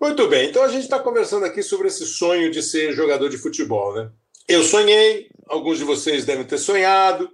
[0.00, 3.36] Muito bem, então a gente está conversando aqui sobre esse sonho de ser jogador de
[3.36, 4.10] futebol, né?
[4.46, 7.28] Eu sonhei, alguns de vocês devem ter sonhado,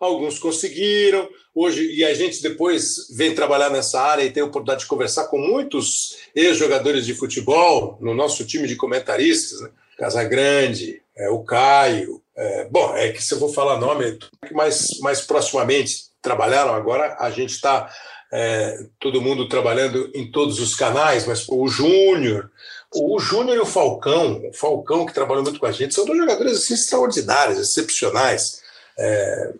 [0.00, 1.28] alguns conseguiram.
[1.54, 5.24] Hoje, e a gente depois vem trabalhar nessa área e tem a oportunidade de conversar
[5.28, 9.70] com muitos ex-jogadores de futebol no nosso time de comentaristas, né?
[9.96, 12.22] Casagrande, é, o Caio.
[12.36, 14.18] É, bom, é que se eu vou falar nome,
[14.52, 17.90] mais, mais proximamente trabalharam agora, a gente está
[18.32, 22.50] é, todo mundo trabalhando em todos os canais, mas o Júnior,
[22.94, 26.18] o Júnior e o Falcão, o Falcão que trabalhou muito com a gente, são dois
[26.18, 28.60] jogadores assim, extraordinários, excepcionais,
[28.98, 29.52] é,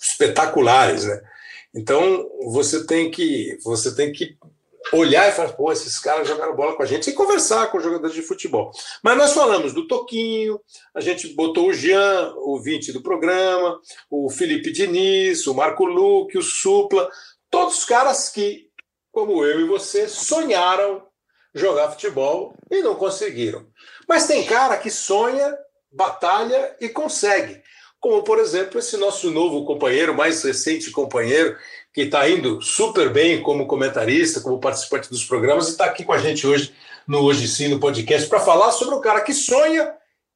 [0.00, 1.20] espetaculares, né?
[1.74, 4.36] Então você tem que você tem que
[4.92, 7.84] olhar e falar, pô, esses caras jogaram bola com a gente e conversar com os
[7.84, 8.70] jogadores de futebol.
[9.02, 10.60] Mas nós falamos do Toquinho,
[10.94, 13.78] a gente botou o Jean, o 20 do programa,
[14.10, 17.08] o Felipe Diniz, o Marco Luque, o Supla,
[17.50, 18.68] todos os caras que,
[19.12, 21.06] como eu e você, sonharam
[21.54, 23.66] jogar futebol e não conseguiram.
[24.08, 25.56] Mas tem cara que sonha,
[25.90, 27.62] batalha e consegue.
[28.00, 31.56] Como, por exemplo, esse nosso novo companheiro, mais recente companheiro,
[31.92, 36.12] que está indo super bem como comentarista, como participante dos programas, e está aqui com
[36.12, 36.72] a gente hoje
[37.06, 39.90] no Hoje Sim, no podcast, para falar sobre o cara que sonha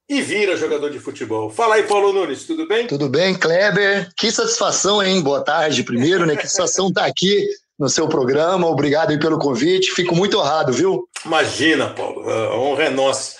[0.09, 1.49] e vira jogador de futebol.
[1.49, 2.87] Fala aí, Paulo Nunes, tudo bem?
[2.87, 4.09] Tudo bem, Kleber.
[4.17, 5.21] Que satisfação, hein?
[5.21, 6.35] Boa tarde, primeiro, né?
[6.35, 7.47] Que satisfação estar tá aqui
[7.79, 8.67] no seu programa.
[8.67, 9.91] Obrigado aí pelo convite.
[9.91, 11.07] Fico muito honrado, viu?
[11.25, 12.29] Imagina, Paulo.
[12.29, 13.35] A honra é nossa.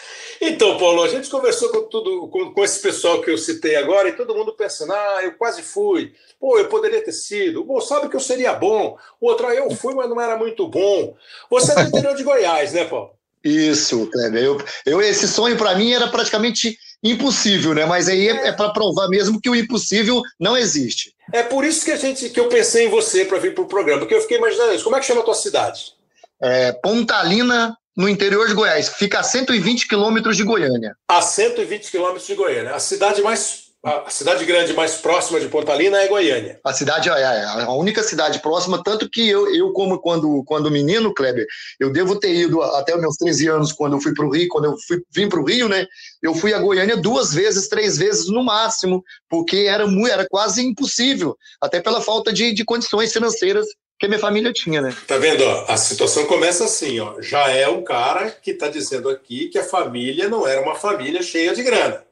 [0.45, 4.09] Então, Paulo, a gente conversou com, tudo, com, com, esse pessoal que eu citei agora
[4.09, 8.09] e todo mundo pensando, ah, eu quase fui, pô, eu poderia ter sido, pô, sabe
[8.09, 11.15] que eu seria bom, o outro, ah, eu fui, mas não era muito bom.
[11.49, 13.11] Você é do interior de Goiás, né, Paulo?
[13.41, 14.43] Isso, Kleber.
[14.43, 17.85] Eu, eu, esse sonho para mim era praticamente impossível, né?
[17.85, 21.13] Mas aí é, é para provar mesmo que o impossível não existe.
[21.31, 23.67] É por isso que a gente que eu pensei em você para vir para o
[23.67, 24.83] programa, porque eu fiquei imaginando isso.
[24.83, 25.93] Como é que chama a tua cidade?
[26.41, 28.89] É, Pontalina, no interior de Goiás.
[28.89, 30.95] Fica a 120 quilômetros de Goiânia.
[31.07, 32.73] A 120 quilômetros de Goiânia.
[32.75, 36.57] A cidade mais a cidade grande mais próxima de Pontalina é Goiânia.
[36.63, 40.71] A cidade é, é a única cidade próxima, tanto que eu, eu como quando, quando
[40.71, 41.45] menino, Kleber,
[41.77, 44.47] eu devo ter ido até os meus 13 anos, quando eu fui para o Rio,
[44.47, 45.85] quando eu fui, vim para o Rio, né?
[46.21, 51.35] Eu fui a Goiânia duas vezes, três vezes no máximo, porque era, era quase impossível,
[51.59, 53.67] até pela falta de, de condições financeiras
[54.03, 54.93] que minha família tinha, né?
[55.07, 55.45] Tá vendo?
[55.45, 57.21] Ó, a situação começa assim, ó.
[57.21, 61.21] Já é um cara que está dizendo aqui que a família não era uma família
[61.23, 62.03] cheia de grana.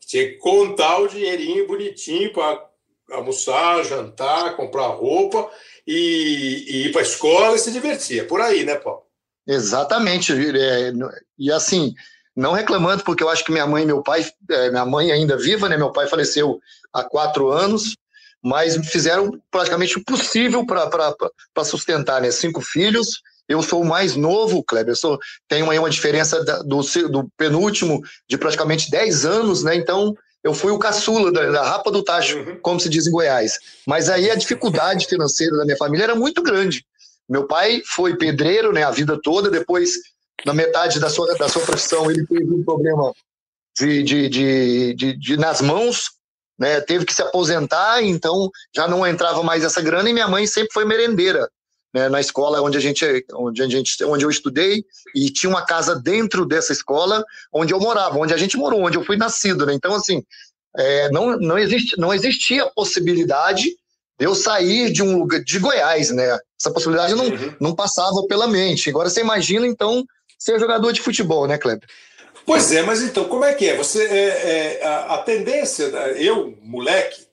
[0.00, 2.64] Tinha que contar o dinheirinho bonitinho para
[3.10, 5.50] almoçar, jantar, comprar roupa
[5.86, 8.20] e, e ir para a escola e se divertir.
[8.20, 9.02] É por aí, né, Paulo?
[9.46, 10.32] Exatamente.
[10.32, 10.92] É,
[11.38, 11.94] e assim,
[12.34, 15.36] não reclamando, porque eu acho que minha mãe e meu pai, é, minha mãe ainda
[15.36, 15.76] viva, né?
[15.76, 16.58] Meu pai faleceu
[16.94, 17.94] há quatro anos,
[18.46, 22.30] mas fizeram praticamente o possível para sustentar, né?
[22.30, 24.92] Cinco filhos eu sou o mais novo, Kleber.
[24.92, 25.18] Eu sou,
[25.48, 29.76] tenho aí uma diferença do, do penúltimo de praticamente 10 anos, né?
[29.76, 32.58] Então, eu fui o caçula da, da rapa do tacho, uhum.
[32.60, 33.58] como se diz em Goiás.
[33.86, 36.84] Mas aí a dificuldade financeira da minha família era muito grande.
[37.28, 39.92] Meu pai foi pedreiro né, a vida toda, depois,
[40.44, 43.12] na metade da sua, da sua profissão, ele teve um problema
[43.78, 46.15] de, de, de, de, de nas mãos,
[46.58, 50.46] né, teve que se aposentar, então já não entrava mais essa grana, e minha mãe
[50.46, 51.48] sempre foi merendeira
[51.96, 54.84] né, na escola onde a gente, onde a gente, onde eu estudei
[55.14, 58.98] e tinha uma casa dentro dessa escola onde eu morava, onde a gente morou, onde
[58.98, 59.72] eu fui nascido, né?
[59.72, 60.22] Então assim,
[60.76, 63.64] é, não, não, existe, não existia possibilidade
[64.18, 66.38] de eu sair de um lugar de Goiás, né?
[66.60, 67.54] Essa possibilidade não, uhum.
[67.58, 68.90] não passava pela mente.
[68.90, 70.04] Agora você imagina então
[70.38, 71.88] ser jogador de futebol, né, Kleber?
[72.46, 73.76] Pois é, mas então como é que é?
[73.76, 75.84] Você é, é a, a, tendência,
[76.16, 77.26] eu moleque,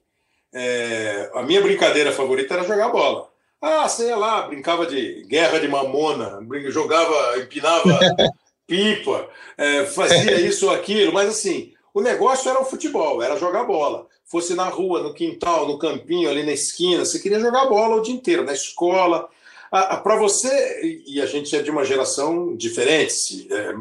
[0.51, 3.29] é, a minha brincadeira favorita era jogar bola.
[3.61, 6.39] Ah, sei lá, brincava de guerra de mamona,
[6.69, 7.99] jogava, empinava
[8.67, 13.65] pipa, é, fazia isso ou aquilo, mas assim, o negócio era o futebol, era jogar
[13.65, 14.07] bola.
[14.25, 18.01] Fosse na rua, no quintal, no campinho, ali na esquina, você queria jogar bola o
[18.01, 19.29] dia inteiro, na escola.
[19.73, 23.73] Para você, e a gente é de uma geração diferente, é,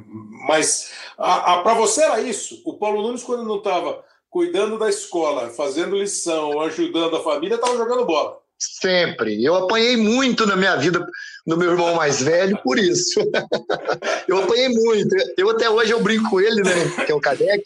[0.49, 2.63] mas para você era isso.
[2.65, 7.77] O Paulo Nunes, quando não estava cuidando da escola, fazendo lição, ajudando a família, estava
[7.77, 8.39] jogando bola.
[8.59, 9.45] Sempre.
[9.45, 11.07] Eu apanhei muito na minha vida
[11.47, 13.21] no meu irmão mais velho por isso.
[14.27, 15.15] eu apanhei muito.
[15.37, 17.63] Eu até hoje eu brinco com ele, né, que é o Cadec,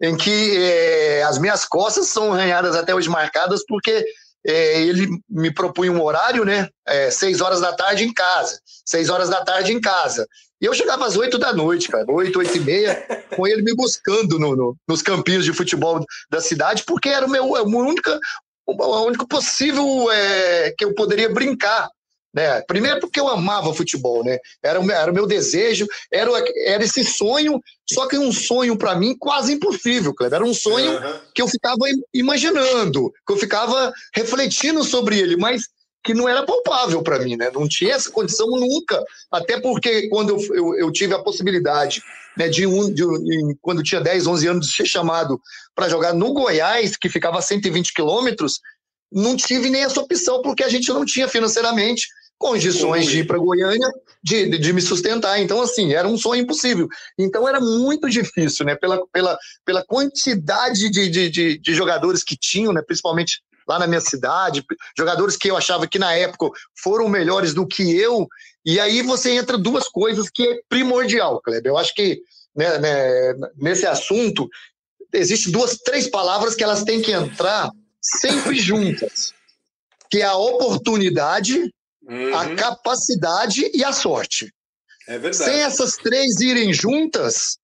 [0.00, 4.04] em que é, as minhas costas são arranhadas até hoje marcadas porque
[4.46, 6.68] é, ele me propunha um horário, né?
[6.86, 10.26] É, seis horas da tarde em casa, seis horas da tarde em casa.
[10.60, 13.74] E eu chegava às oito da noite, cara, oito, oito e meia, com ele me
[13.74, 18.18] buscando no, no, nos campinhos de futebol da cidade, porque era o meu, a única,
[18.66, 21.88] o único possível é, que eu poderia brincar.
[22.38, 22.62] Né?
[22.68, 24.38] Primeiro porque eu amava futebol, né?
[24.62, 26.30] Era, o- era o meu desejo, era,
[26.66, 27.60] era esse sonho,
[27.90, 30.36] só que um sonho para mim quase impossível, Kleber.
[30.36, 31.00] Era um sonho
[31.34, 35.62] que eu ficava im- imaginando, que eu ficava refletindo sobre ele, mas
[36.04, 37.50] que não era palpável para mim, né?
[37.52, 39.02] Não tinha essa condição nunca.
[39.32, 42.00] Até porque quando eu, eu, eu tive a possibilidade,
[42.36, 43.04] né, de, um, de
[43.60, 45.40] quando eu tinha 10, 11 anos, de ser chamado
[45.74, 48.60] para jogar no Goiás, que ficava a 120 quilômetros,
[49.10, 52.06] não tive nem essa opção, porque a gente não tinha financeiramente
[52.38, 53.88] condições de ir para Goiânia,
[54.22, 55.40] de, de, de me sustentar.
[55.40, 56.88] Então, assim, era um sonho impossível.
[57.18, 58.76] Então, era muito difícil, né?
[58.76, 62.82] Pela, pela, pela quantidade de, de, de, de jogadores que tinham, né?
[62.86, 64.64] Principalmente lá na minha cidade,
[64.96, 66.48] jogadores que eu achava que na época
[66.82, 68.26] foram melhores do que eu.
[68.64, 71.70] E aí você entra duas coisas que é primordial, Kleber.
[71.70, 72.22] Eu acho que
[72.56, 74.48] né, né, nesse assunto
[75.12, 77.70] existe duas, três palavras que elas têm que entrar
[78.00, 79.32] sempre juntas,
[80.10, 81.72] que é a oportunidade,
[82.34, 84.52] a capacidade e a sorte.
[85.06, 85.50] É verdade.
[85.50, 87.58] Sem essas três irem juntas,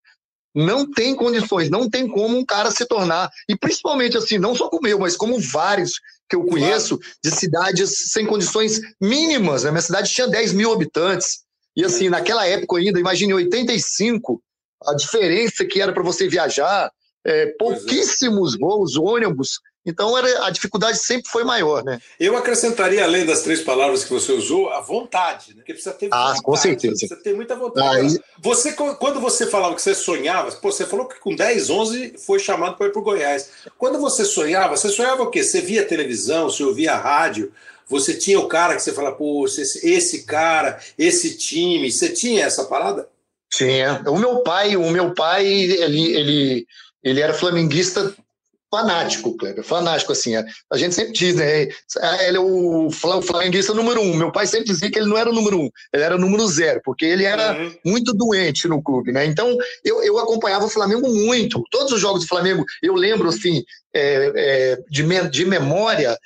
[0.55, 4.69] não tem condições, não tem como um cara se tornar, e principalmente assim, não só
[4.69, 9.65] como eu, mas como vários que eu conheço de cidades sem condições mínimas.
[9.65, 9.71] Né?
[9.71, 11.41] Minha cidade tinha 10 mil habitantes.
[11.77, 14.43] E assim, naquela época ainda, imagine em 85,
[14.87, 16.91] a diferença que era para você viajar,
[17.25, 19.61] é, pouquíssimos voos, ônibus.
[19.87, 22.01] Então era, a dificuldade sempre foi maior, né?
[22.19, 25.57] Eu acrescentaria, além das três palavras que você usou, a vontade, né?
[25.57, 26.95] Porque precisa ter Ah, vontade, com certeza.
[26.97, 27.99] Precisa ter muita vontade.
[28.07, 32.15] Aí- Você, quando você falava que você sonhava, pô, você falou que com 10, 11
[32.19, 33.51] foi chamado para ir para o Goiás.
[33.77, 35.43] Quando você sonhava, você sonhava o quê?
[35.43, 37.53] Você via televisão, você ouvia rádio,
[37.87, 42.47] você tinha o cara que você fala, pô, esse, esse cara, esse time, você tinha
[42.47, 43.07] essa parada?
[43.53, 44.03] Tinha.
[44.09, 46.67] O meu pai, o meu pai, ele, ele,
[47.05, 48.15] ele era flamenguista
[48.71, 50.35] fanático, Kleber, fanático, assim.
[50.37, 50.45] é.
[50.73, 51.69] A gente sempre diz, né?
[52.27, 54.17] Ele é o fla- o flamenguista número um.
[54.17, 56.45] Meu pai sempre dizia que ele não era o número um, ele era o número
[56.49, 57.53] zero, porque ele era
[57.85, 59.25] muito doente no clube, né?
[59.27, 61.63] Então, eu, eu acompanhava o Flamengo muito.
[61.71, 63.63] Todos os jogos do Flamengo, eu lembro, assim,
[63.95, 66.19] é, é, de, me- de memória,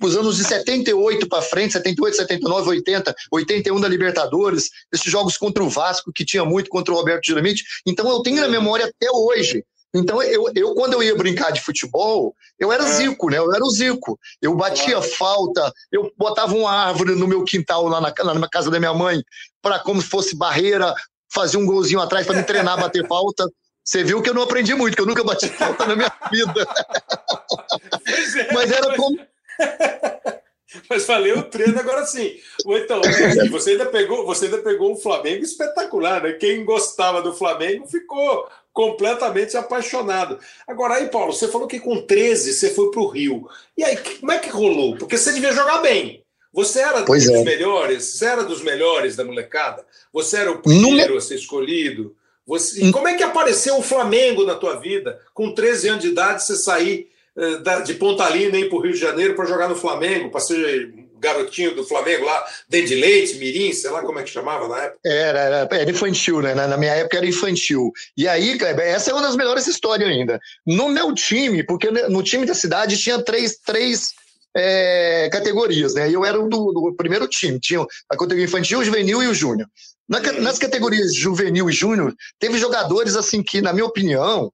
[0.00, 5.62] os anos de 78 para frente, 78, 79, 80, 81 da Libertadores, esses jogos contra
[5.62, 7.62] o Vasco, que tinha muito contra o Roberto Dinamite.
[7.86, 9.62] Então eu tenho na memória até hoje.
[9.94, 13.38] Então eu, eu quando eu ia brincar de futebol, eu era Zico, né?
[13.38, 14.18] Eu era o Zico.
[14.40, 18.70] Eu batia falta, eu botava uma árvore no meu quintal lá na, lá na casa
[18.70, 19.22] da minha mãe,
[19.60, 20.94] para como se fosse barreira,
[21.32, 23.46] fazia um golzinho atrás para me treinar a bater falta.
[23.84, 26.66] Você viu que eu não aprendi muito, que eu nunca bati falta na minha vida.
[28.52, 29.18] Mas era como
[30.88, 32.36] Mas valeu o treino agora sim.
[32.66, 33.00] Então,
[33.50, 36.32] você ainda pegou, você ainda pegou um Flamengo espetacular, né?
[36.32, 40.38] Quem gostava do Flamengo ficou completamente apaixonado.
[40.66, 43.48] Agora aí, Paulo, você falou que com 13 você foi para o Rio.
[43.76, 44.96] E aí, como é que rolou?
[44.96, 46.22] Porque você devia jogar bem.
[46.52, 47.44] Você era Pois dos é.
[47.44, 49.84] melhores, você era dos melhores da molecada?
[50.12, 52.14] Você era o primeiro a ser escolhido?
[52.46, 52.84] Você...
[52.84, 55.18] E como é que apareceu o Flamengo na tua vida?
[55.32, 57.08] Com 13 anos de idade, você sair
[57.84, 61.74] de Pontalina ir para o Rio de Janeiro para jogar no Flamengo, para ser garotinho
[61.74, 64.98] do Flamengo lá, dentro de leite, mirim, sei lá como é que chamava na época.
[65.06, 66.52] Era, era, era infantil, né?
[66.52, 67.92] Na, na minha época era infantil.
[68.16, 70.40] E aí, Kleber, essa é uma das melhores histórias ainda.
[70.66, 74.08] No meu time, porque no time da cidade tinha três, três
[74.56, 76.10] é, categorias, né?
[76.10, 77.60] E eu era o do, do primeiro time.
[77.60, 77.80] Tinha
[78.10, 79.68] a categoria infantil, o juvenil e o júnior.
[80.08, 84.52] Na ca- nas categorias juvenil e júnior, teve jogadores, assim, que, na minha opinião,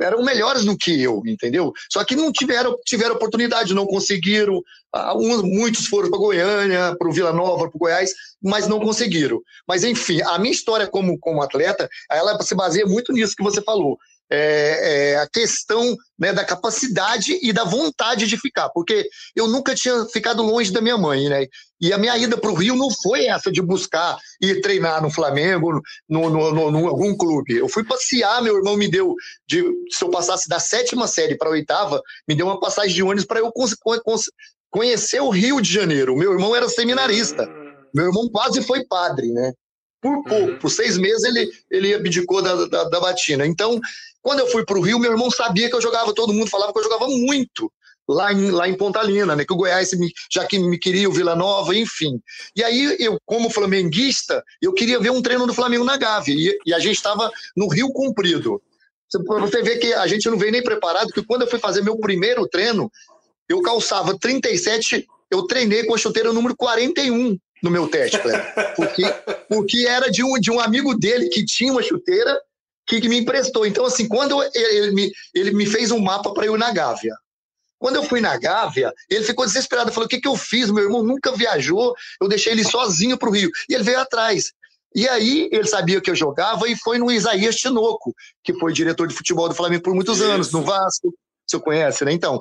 [0.00, 1.72] eram melhores do que eu, entendeu?
[1.90, 4.62] Só que não tiveram, tiveram oportunidade, não conseguiram.
[4.92, 8.78] Ah, uns- muitos foram para Goiânia, para o Vila Nova, para o Goiás, mas não
[8.80, 9.40] conseguiram.
[9.66, 13.60] Mas, enfim, a minha história como, como atleta, ela se baseia muito nisso que você
[13.62, 13.98] falou.
[14.30, 19.74] É, é a questão né, da capacidade e da vontade de ficar, porque eu nunca
[19.74, 21.46] tinha ficado longe da minha mãe, né?
[21.80, 25.10] E a minha ida para o Rio não foi essa de buscar ir treinar no
[25.10, 27.56] Flamengo, no, no, no, no algum clube.
[27.56, 29.14] Eu fui passear, meu irmão me deu,
[29.46, 33.02] de, se eu passasse da sétima série para a oitava, me deu uma passagem de
[33.02, 33.52] ônibus para eu
[34.70, 36.16] conhecer o Rio de Janeiro.
[36.16, 37.46] Meu irmão era seminarista.
[37.94, 39.52] Meu irmão quase foi padre, né?
[40.00, 43.46] Por pouco, por seis meses ele, ele abdicou da, da, da batina.
[43.46, 43.80] Então,
[44.24, 46.72] quando eu fui para o Rio, meu irmão sabia que eu jogava, todo mundo falava
[46.72, 47.70] que eu jogava muito
[48.08, 49.44] lá em, lá em Pontalina, né?
[49.44, 52.20] Que o Goiás me- já que me queria, o Vila Nova, enfim.
[52.56, 56.34] E aí, eu, como flamenguista, eu queria ver um treino do Flamengo na Gávea.
[56.34, 58.60] E, e a gente estava no Rio Comprido.
[59.10, 61.96] Você- ver que a gente não veio nem preparado, que quando eu fui fazer meu
[61.98, 62.90] primeiro treino,
[63.48, 68.74] eu calçava 37, eu treinei com a chuteira número 41 no meu teste, Cleber.
[68.74, 69.02] Porque,
[69.48, 72.38] porque era de um, de um amigo dele que tinha uma chuteira
[72.86, 73.66] que, que me emprestou.
[73.66, 77.14] Então, assim, quando ele me, ele me fez um mapa para eu ir na Gávea.
[77.78, 80.70] Quando eu fui na Gávea, ele ficou desesperado, falou: o que, que eu fiz?
[80.70, 83.50] Meu irmão nunca viajou, eu deixei ele sozinho para o Rio.
[83.68, 84.52] E ele veio atrás.
[84.94, 88.14] E aí ele sabia que eu jogava e foi no Isaías Tinoco,
[88.44, 90.26] que foi diretor de futebol do Flamengo por muitos Isso.
[90.26, 91.08] anos, no Vasco.
[91.08, 92.12] O senhor conhece, né?
[92.12, 92.40] Então,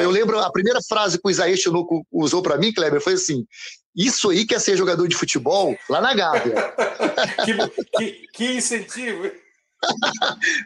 [0.00, 3.44] eu lembro a primeira frase que o Isaías Tinoco usou para mim, Kleber, foi assim:
[3.94, 6.54] Isso aí quer ser jogador de futebol lá na Gávea.
[7.44, 9.30] que, que, que incentivo!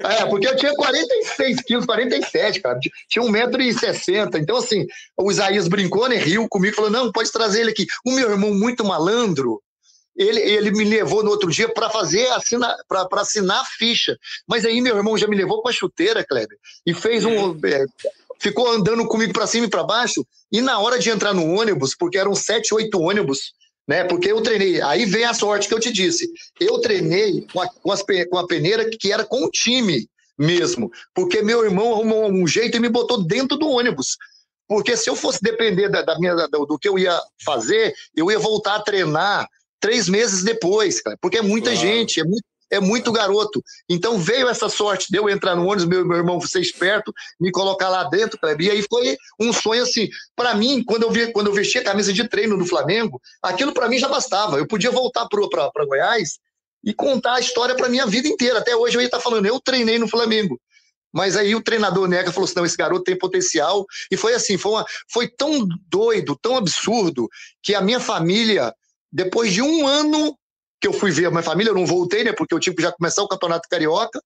[0.01, 2.79] É, porque eu tinha 46 quilos, 47, cara.
[3.09, 4.41] Tinha 1,60m.
[4.41, 4.87] Então, assim,
[5.17, 6.17] o Isaías brincou, né?
[6.17, 7.87] Riu comigo, falou: não, pode trazer ele aqui.
[8.05, 9.61] O meu irmão, muito malandro,
[10.17, 14.17] ele, ele me levou no outro dia para fazer assinar, para assinar a ficha.
[14.47, 17.59] Mas aí meu irmão já me levou com a chuteira, Kleber, e fez um.
[17.67, 17.85] É,
[18.39, 20.27] ficou andando comigo para cima e para baixo.
[20.51, 23.53] E na hora de entrar no ônibus, porque eram sete, oito ônibus,
[23.87, 24.05] né?
[24.05, 24.81] Porque eu treinei.
[24.83, 26.31] Aí vem a sorte que eu te disse.
[26.61, 30.09] Eu treinei com a, com, as, com a peneira que era com o time
[30.39, 30.91] mesmo.
[31.15, 34.17] Porque meu irmão arrumou um jeito e me botou dentro do ônibus.
[34.69, 38.31] Porque se eu fosse depender da, da minha, do, do que eu ia fazer, eu
[38.31, 39.47] ia voltar a treinar
[39.79, 41.87] três meses depois, cara, porque é muita claro.
[41.87, 43.63] gente, é muito, é muito garoto.
[43.89, 47.53] Então veio essa sorte de eu entrar no ônibus, meu, meu irmão ser esperto, me
[47.53, 50.09] colocar lá dentro, e aí foi um sonho assim.
[50.35, 53.73] Para mim, quando eu, vi, quando eu vesti a camisa de treino do Flamengo, aquilo
[53.73, 54.57] para mim já bastava.
[54.57, 56.39] Eu podia voltar para Goiás
[56.83, 58.59] e contar a história para minha vida inteira.
[58.59, 60.59] Até hoje eu ia estar tá falando, eu treinei no Flamengo.
[61.13, 63.85] Mas aí o treinador Neca falou assim: não, esse garoto tem potencial.
[64.11, 67.29] E foi assim, foi, uma, foi tão doido, tão absurdo,
[67.63, 68.75] que a minha família
[69.13, 70.35] depois de um ano
[70.83, 72.33] que eu fui ver a minha família, eu não voltei, né?
[72.33, 74.21] Porque eu tive que já começar o Campeonato Carioca.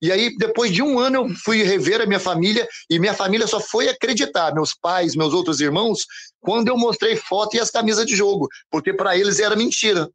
[0.00, 3.46] E aí, depois de um ano, eu fui rever a minha família e minha família
[3.46, 6.00] só foi acreditar, meus pais, meus outros irmãos,
[6.40, 10.10] quando eu mostrei foto e as camisas de jogo, porque para eles era mentira.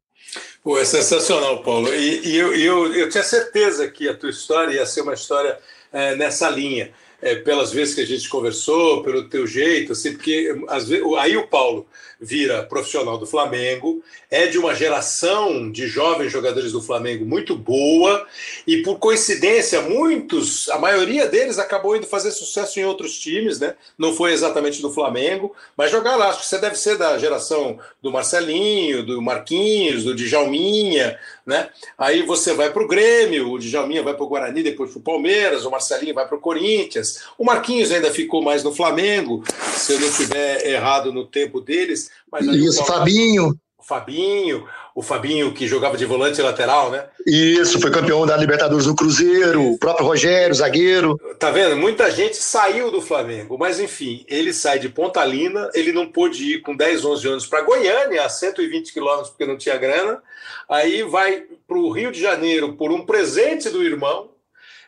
[0.62, 1.92] Pô, é sensacional, Paulo.
[1.92, 5.58] E, e eu, eu, eu, tinha certeza que a tua história ia ser uma história
[5.92, 6.92] é, nessa linha.
[7.20, 11.36] É, pelas vezes que a gente conversou, pelo teu jeito, assim, porque às vezes, aí
[11.36, 11.88] o Paulo
[12.20, 18.26] vira profissional do Flamengo, é de uma geração de jovens jogadores do Flamengo muito boa
[18.66, 23.74] e por coincidência muitos, a maioria deles acabou indo fazer sucesso em outros times, né?
[23.96, 28.10] Não foi exatamente do Flamengo, mas jogar acho que você deve ser da geração do
[28.10, 31.70] Marcelinho, do Marquinhos, do Djalminha, né?
[31.96, 35.02] Aí você vai para o Grêmio, o Djalminha vai para o Guarani, depois para o
[35.02, 39.44] Palmeiras, o Marcelinho vai para o Corinthians, o Marquinhos ainda ficou mais no Flamengo,
[39.76, 42.07] se eu não estiver errado no tempo deles.
[42.30, 43.58] Mas Isso, Fabinho.
[43.78, 47.06] O Fabinho, o Fabinho que jogava de volante lateral, né?
[47.26, 51.16] Isso, foi campeão da Libertadores no Cruzeiro, o próprio Rogério, zagueiro.
[51.38, 51.76] Tá vendo?
[51.76, 56.60] Muita gente saiu do Flamengo, mas enfim, ele sai de Pontalina, ele não pôde ir
[56.60, 60.20] com 10, 11 anos para Goiânia, a 120 quilômetros, porque não tinha grana.
[60.68, 64.30] Aí vai para o Rio de Janeiro por um presente do irmão,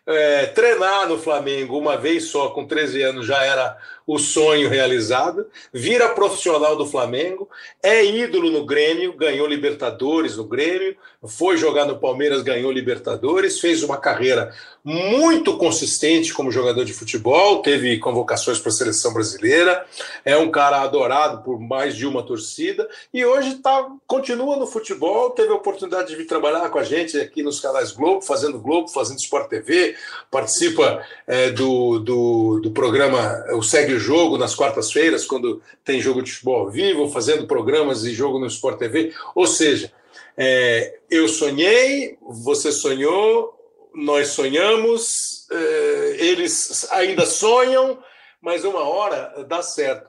[0.07, 5.47] é, treinar no Flamengo uma vez só, com 13 anos, já era o sonho realizado,
[5.73, 7.49] vira profissional do Flamengo,
[7.83, 10.97] é ídolo no Grêmio, ganhou Libertadores no Grêmio,
[11.27, 17.61] foi jogar no Palmeiras, ganhou Libertadores, fez uma carreira muito consistente como jogador de futebol,
[17.61, 19.85] teve convocações para a seleção brasileira,
[20.25, 25.31] é um cara adorado por mais de uma torcida e hoje tá, continua no futebol,
[25.31, 28.89] teve a oportunidade de vir trabalhar com a gente aqui nos canais Globo, fazendo Globo,
[28.89, 29.95] fazendo Sport TV,
[30.31, 36.23] participa é, do, do, do programa O Segue o Jogo nas quartas-feiras, quando tem jogo
[36.23, 39.93] de futebol ao vivo, fazendo programas de jogo no Sport TV, ou seja,
[40.37, 43.55] é, eu sonhei, você sonhou,
[43.95, 48.03] nós sonhamos, é, eles ainda sonham,
[48.41, 50.09] mas uma hora dá certo.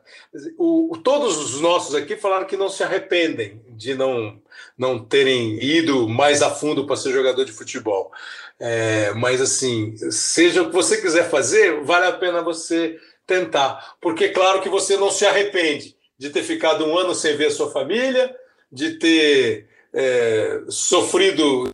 [0.58, 4.42] O, todos os nossos aqui falaram que não se arrependem de não,
[4.78, 8.12] não terem ido mais a fundo para ser jogador de futebol.
[8.58, 13.96] É, mas assim, seja o que você quiser fazer, vale a pena você tentar.
[14.02, 17.52] Porque, claro, que você não se arrepende de ter ficado um ano sem ver a
[17.52, 18.36] sua família,
[18.72, 21.70] de ter é, sofrido,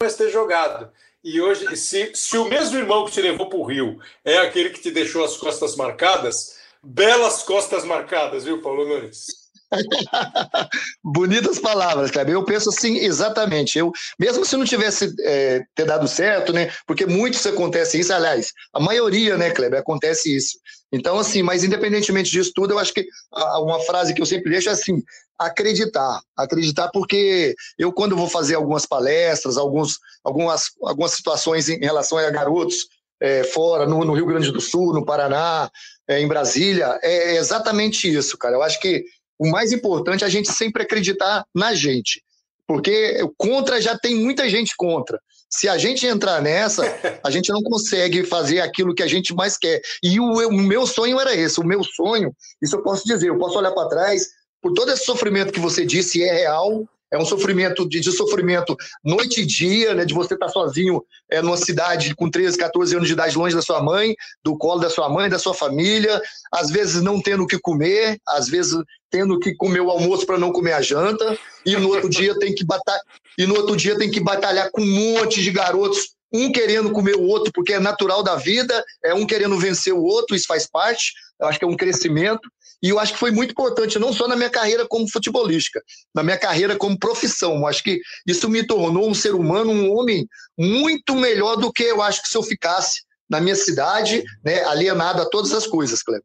[0.00, 0.92] mas ter jogado.
[1.22, 4.70] E hoje, se, se o mesmo irmão que te levou para o Rio é aquele
[4.70, 9.43] que te deixou as costas marcadas, belas costas marcadas, viu, Paulo Nunes?
[11.02, 12.34] Bonitas palavras, Kleber.
[12.34, 13.78] Eu penso assim, exatamente.
[13.78, 16.70] Eu, mesmo se não tivesse é, ter dado certo, né?
[16.86, 20.58] Porque muitos acontece isso, aliás, a maioria, né, Kleber, acontece isso.
[20.92, 24.68] Então, assim, mas independentemente disso tudo, eu acho que uma frase que eu sempre deixo
[24.68, 25.02] é assim:
[25.38, 26.20] acreditar.
[26.36, 32.30] Acreditar, porque eu, quando vou fazer algumas palestras, alguns, algumas, algumas situações em relação a
[32.30, 32.86] garotos
[33.20, 35.70] é, fora, no, no, Rio Grande do Sul, no Paraná,
[36.08, 38.54] é, em Brasília, é exatamente isso, cara.
[38.54, 39.04] Eu acho que
[39.38, 42.22] o mais importante é a gente sempre acreditar na gente.
[42.66, 45.20] Porque contra já tem muita gente contra.
[45.50, 46.82] Se a gente entrar nessa,
[47.22, 49.80] a gente não consegue fazer aquilo que a gente mais quer.
[50.02, 51.60] E o, o meu sonho era esse.
[51.60, 54.26] O meu sonho, isso eu posso dizer, eu posso olhar para trás,
[54.62, 58.76] por todo esse sofrimento que você disse, é real, é um sofrimento de, de, sofrimento
[59.04, 63.06] noite e dia, né, de você estar sozinho é, numa cidade com 13, 14 anos
[63.06, 66.20] de idade, longe da sua mãe, do colo da sua mãe, da sua família,
[66.52, 68.76] às vezes não tendo o que comer, às vezes
[69.14, 72.52] tendo que comer o almoço para não comer a janta, e no outro dia tem
[72.52, 73.00] que batalhar,
[73.38, 77.14] e no outro dia tem que batalhar com um monte de garotos um querendo comer
[77.14, 80.66] o outro, porque é natural da vida, é um querendo vencer o outro, isso faz
[80.66, 82.50] parte, eu acho que é um crescimento.
[82.82, 85.80] E eu acho que foi muito importante, não só na minha carreira como futebolística,
[86.12, 87.54] na minha carreira como profissão.
[87.54, 90.26] Eu acho que isso me tornou um ser humano, um homem
[90.58, 95.22] muito melhor do que eu acho que se eu ficasse na minha cidade, né, alienado
[95.22, 96.24] a todas as coisas, Kleber.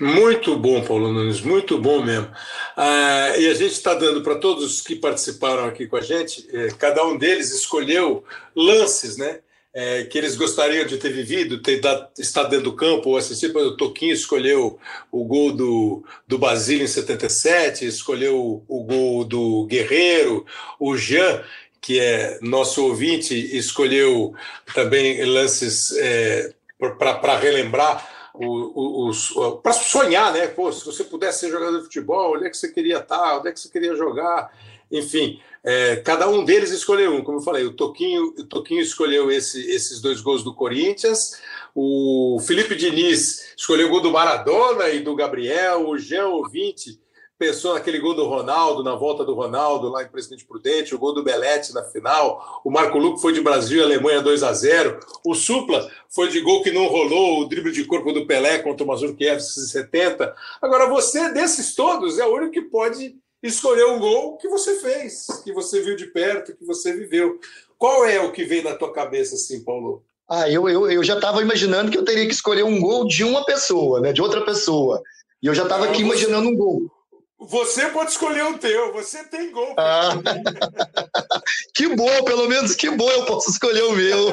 [0.00, 2.30] Muito bom, Paulo Nunes, muito bom mesmo.
[2.76, 6.68] Ah, e a gente está dando para todos que participaram aqui com a gente, eh,
[6.78, 9.40] cada um deles escolheu lances, né?
[9.78, 13.54] é, que eles gostariam de ter vivido, ter dado, estar dentro do campo ou assistir.
[13.56, 14.76] O Toquinho escolheu
[15.12, 20.44] o gol do, do Basílio em 77, escolheu o, gol do Guerreiro,
[20.80, 21.44] o Jean,
[21.80, 24.34] que é nosso ouvinte, escolheu
[24.74, 26.52] também lances é,
[26.98, 28.17] para relembrar.
[29.62, 30.46] Para sonhar, né?
[30.46, 33.48] Pô, se você pudesse ser jogador de futebol, onde é que você queria estar, onde
[33.48, 34.52] é que você queria jogar,
[34.90, 39.30] enfim, é, cada um deles escolheu um, como eu falei, o Toquinho, o Toquinho escolheu
[39.30, 41.40] esse, esses dois gols do Corinthians,
[41.74, 46.98] o Felipe Diniz escolheu o gol do Maradona e do Gabriel, o Jean Ouvinte
[47.38, 51.14] pensou naquele gol do Ronaldo, na volta do Ronaldo lá em Presidente Prudente, o gol
[51.14, 54.98] do Belete na final, o Marco Luco foi de Brasil e Alemanha 2 a 0
[55.24, 58.84] o Supla foi de gol que não rolou, o drible de corpo do Pelé contra
[58.84, 60.34] o Mazurkiewicz em 70.
[60.60, 65.26] Agora, você, desses todos, é o único que pode escolher um gol que você fez,
[65.44, 67.38] que você viu de perto, que você viveu.
[67.78, 70.02] Qual é o que vem na tua cabeça, assim, Paulo?
[70.28, 73.22] Ah, eu, eu, eu já estava imaginando que eu teria que escolher um gol de
[73.22, 75.00] uma pessoa, né, de outra pessoa.
[75.40, 76.90] E eu já estava aqui imaginando um gol.
[77.40, 79.74] Você pode escolher o teu, você tem gol.
[79.78, 80.10] Ah.
[81.72, 84.32] que bom, pelo menos que bom eu posso escolher o meu.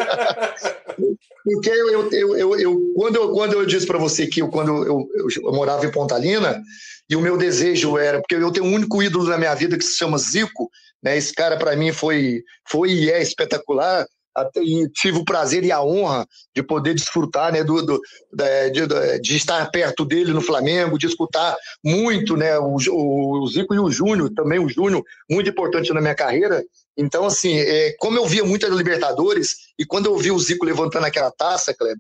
[1.44, 4.84] Porque eu, eu, eu, eu, quando, eu quando eu disse para você que eu, quando
[4.84, 6.60] eu, eu, morava em Pontalina,
[7.08, 9.86] e o meu desejo era, porque eu tenho um único ídolo na minha vida que
[9.86, 10.72] se chama Zico,
[11.04, 11.16] né?
[11.16, 14.08] Esse cara para mim foi, foi e é espetacular.
[14.58, 18.02] E tive o prazer e a honra de poder desfrutar né, do, do
[18.34, 23.74] de, de, de, estar perto dele no Flamengo, de escutar muito né, o, o Zico
[23.74, 26.64] e o Júnior, também o Júnior, muito importante na minha carreira.
[26.98, 30.66] Então, assim, é, como eu via muito a Libertadores, e quando eu vi o Zico
[30.66, 31.98] levantando aquela taça, Kleber,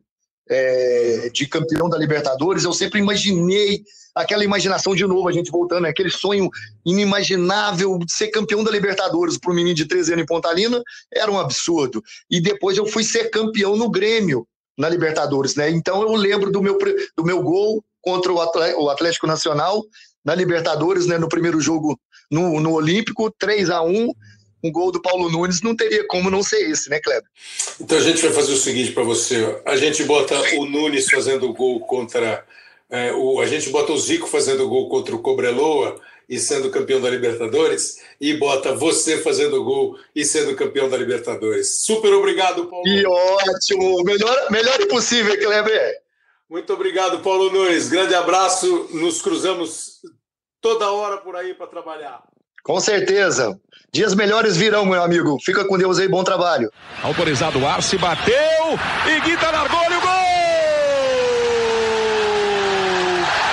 [0.50, 5.86] é, de campeão da Libertadores, eu sempre imaginei aquela imaginação de novo, a gente voltando,
[5.86, 6.50] aquele sonho
[6.86, 10.82] inimaginável de ser campeão da Libertadores para um menino de 13 anos em Pontalina,
[11.14, 12.02] era um absurdo.
[12.30, 14.48] E depois eu fui ser campeão no Grêmio,
[14.78, 15.70] na Libertadores, né?
[15.70, 16.78] Então eu lembro do meu,
[17.18, 19.84] do meu gol contra o Atlético Nacional
[20.24, 22.00] na Libertadores, né, no primeiro jogo
[22.32, 24.12] no, no Olímpico, 3 a 1
[24.66, 27.30] um gol do Paulo Nunes não teria como não ser esse, né, Kleber?
[27.80, 31.54] Então a gente vai fazer o seguinte para você: a gente bota o Nunes fazendo
[31.54, 32.46] gol contra.
[32.90, 37.00] É, o, a gente bota o Zico fazendo gol contra o Cobreloa e sendo campeão
[37.00, 41.84] da Libertadores, e bota você fazendo gol e sendo campeão da Libertadores.
[41.84, 42.84] Super obrigado, Paulo.
[42.84, 44.04] Que ótimo!
[44.04, 46.02] Melhor, melhor impossível, Kleber.
[46.50, 47.90] Muito obrigado, Paulo Nunes.
[47.90, 48.88] Grande abraço.
[48.92, 50.02] Nos cruzamos
[50.62, 52.24] toda hora por aí para trabalhar.
[52.66, 53.56] Com certeza.
[53.94, 55.38] Dias melhores virão, meu amigo.
[55.40, 56.72] Fica com Deus aí, bom trabalho.
[57.04, 58.34] Autorizado o Arce, bateu
[59.06, 60.10] e Guita largou e o gol!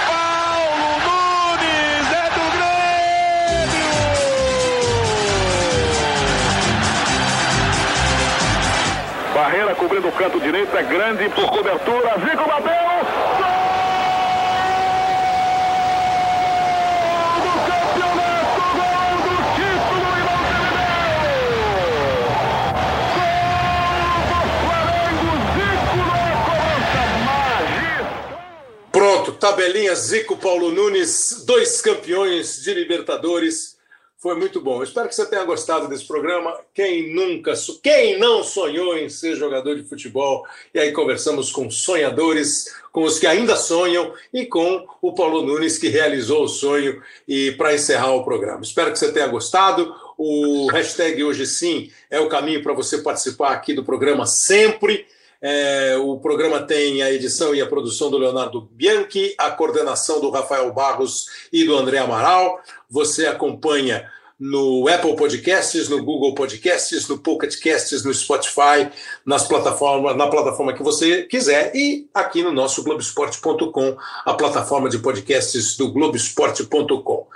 [0.08, 3.92] Paulo Nunes é do Grêmio!
[9.34, 12.18] Barreira cobrindo o canto direito, é grande por cobertura.
[12.18, 12.91] Zico bateu!
[28.92, 33.78] Pronto, tabelinha Zico Paulo Nunes, dois campeões de Libertadores.
[34.18, 34.82] Foi muito bom.
[34.82, 36.54] espero que você tenha gostado desse programa.
[36.74, 40.46] Quem nunca, quem não sonhou em ser jogador de futebol?
[40.74, 45.78] E aí conversamos com sonhadores, com os que ainda sonham e com o Paulo Nunes
[45.78, 48.60] que realizou o sonho e para encerrar o programa.
[48.60, 49.92] Espero que você tenha gostado.
[50.18, 55.06] O hashtag hoje sim é o caminho para você participar aqui do programa sempre.
[55.44, 60.30] É, o programa tem a edição e a produção do Leonardo Bianchi, a coordenação do
[60.30, 62.60] Rafael Barros e do André Amaral.
[62.88, 64.08] Você acompanha
[64.38, 68.90] no Apple Podcasts, no Google Podcasts, no Pocket Casts, no Spotify,
[69.24, 74.98] nas plataformas, na plataforma que você quiser e aqui no nosso Globoesporte.com, a plataforma de
[74.98, 77.26] podcasts do Globoesporte.com.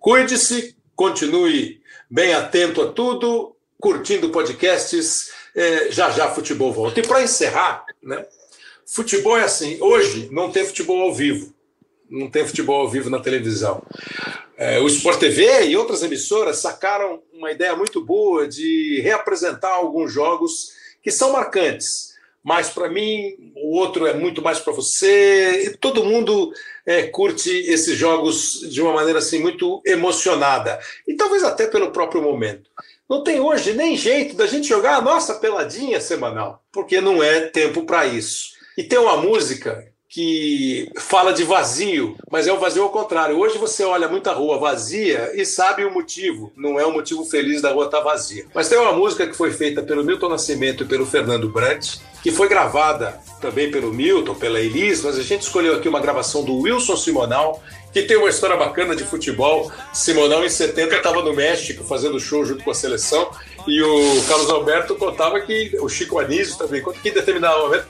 [0.00, 1.80] Cuide-se, continue
[2.10, 5.35] bem atento a tudo, curtindo podcasts.
[5.56, 7.00] É, já já futebol volta.
[7.00, 8.26] E para encerrar, né?
[8.84, 9.78] Futebol é assim.
[9.80, 11.52] Hoje não tem futebol ao vivo,
[12.08, 13.82] não tem futebol ao vivo na televisão.
[14.56, 20.12] É, o Sport TV e outras emissoras sacaram uma ideia muito boa de reapresentar alguns
[20.12, 20.72] jogos
[21.02, 22.14] que são marcantes.
[22.42, 25.64] Mas para mim, o outro é muito mais para você.
[25.64, 26.52] E todo mundo
[26.86, 30.78] é, curte esses jogos de uma maneira assim muito emocionada.
[31.08, 32.70] E talvez até pelo próprio momento.
[33.08, 37.42] Não tem hoje nem jeito da gente jogar a nossa peladinha semanal, porque não é
[37.42, 38.50] tempo para isso.
[38.76, 43.38] E tem uma música que fala de vazio, mas é o vazio ao contrário.
[43.38, 46.52] Hoje você olha muita rua vazia e sabe o motivo.
[46.56, 48.46] Não é o motivo feliz da rua estar tá vazia.
[48.54, 52.30] Mas tem uma música que foi feita pelo Milton Nascimento e pelo Fernando Brant, que
[52.30, 56.56] foi gravada também pelo Milton, pela Elis, mas a gente escolheu aqui uma gravação do
[56.56, 57.62] Wilson Simonal,
[57.96, 59.72] que tem uma história bacana de futebol.
[59.90, 63.30] Simonal, em 70, estava no México fazendo show junto com a seleção,
[63.66, 67.86] e o Carlos Alberto contava que o Chico Anísio também, que em determinado momento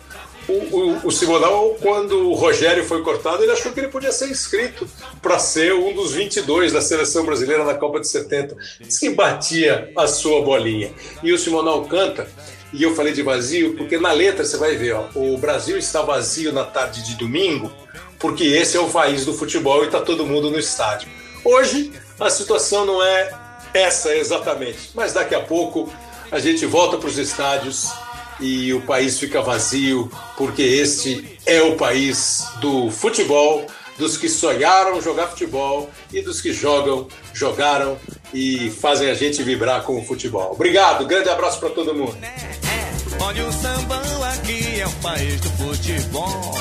[0.48, 4.28] o, o, o Simonal, quando o Rogério foi cortado, ele achou que ele podia ser
[4.28, 4.88] inscrito
[5.20, 8.56] para ser um dos 22 da seleção brasileira na Copa de 70.
[8.80, 10.92] Diz que batia a sua bolinha.
[11.20, 12.28] E o Simonal canta,
[12.72, 16.00] e eu falei de vazio, porque na letra você vai ver, ó, o Brasil está
[16.02, 17.72] vazio na tarde de domingo,
[18.18, 21.08] porque esse é o país do futebol e está todo mundo no estádio.
[21.44, 23.30] Hoje, a situação não é
[23.72, 25.92] essa exatamente, mas daqui a pouco
[26.30, 27.90] a gente volta para os estádios
[28.40, 33.66] e o país fica vazio, porque este é o país do futebol,
[33.96, 37.98] dos que sonharam jogar futebol e dos que jogam, jogaram
[38.32, 40.52] e fazem a gente vibrar com o futebol.
[40.52, 42.16] Obrigado, grande abraço para todo mundo.
[43.18, 46.54] Olha o sambão aqui é o país do futebol.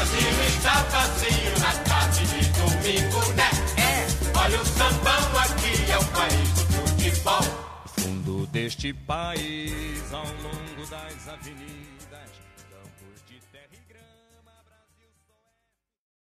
[0.00, 3.50] Brasil está vazio na tarde de domingo, né?
[3.76, 4.38] É.
[4.38, 6.64] Olha o sambão aqui é o país do
[7.12, 11.79] futebol deste país ao longo das avenidas.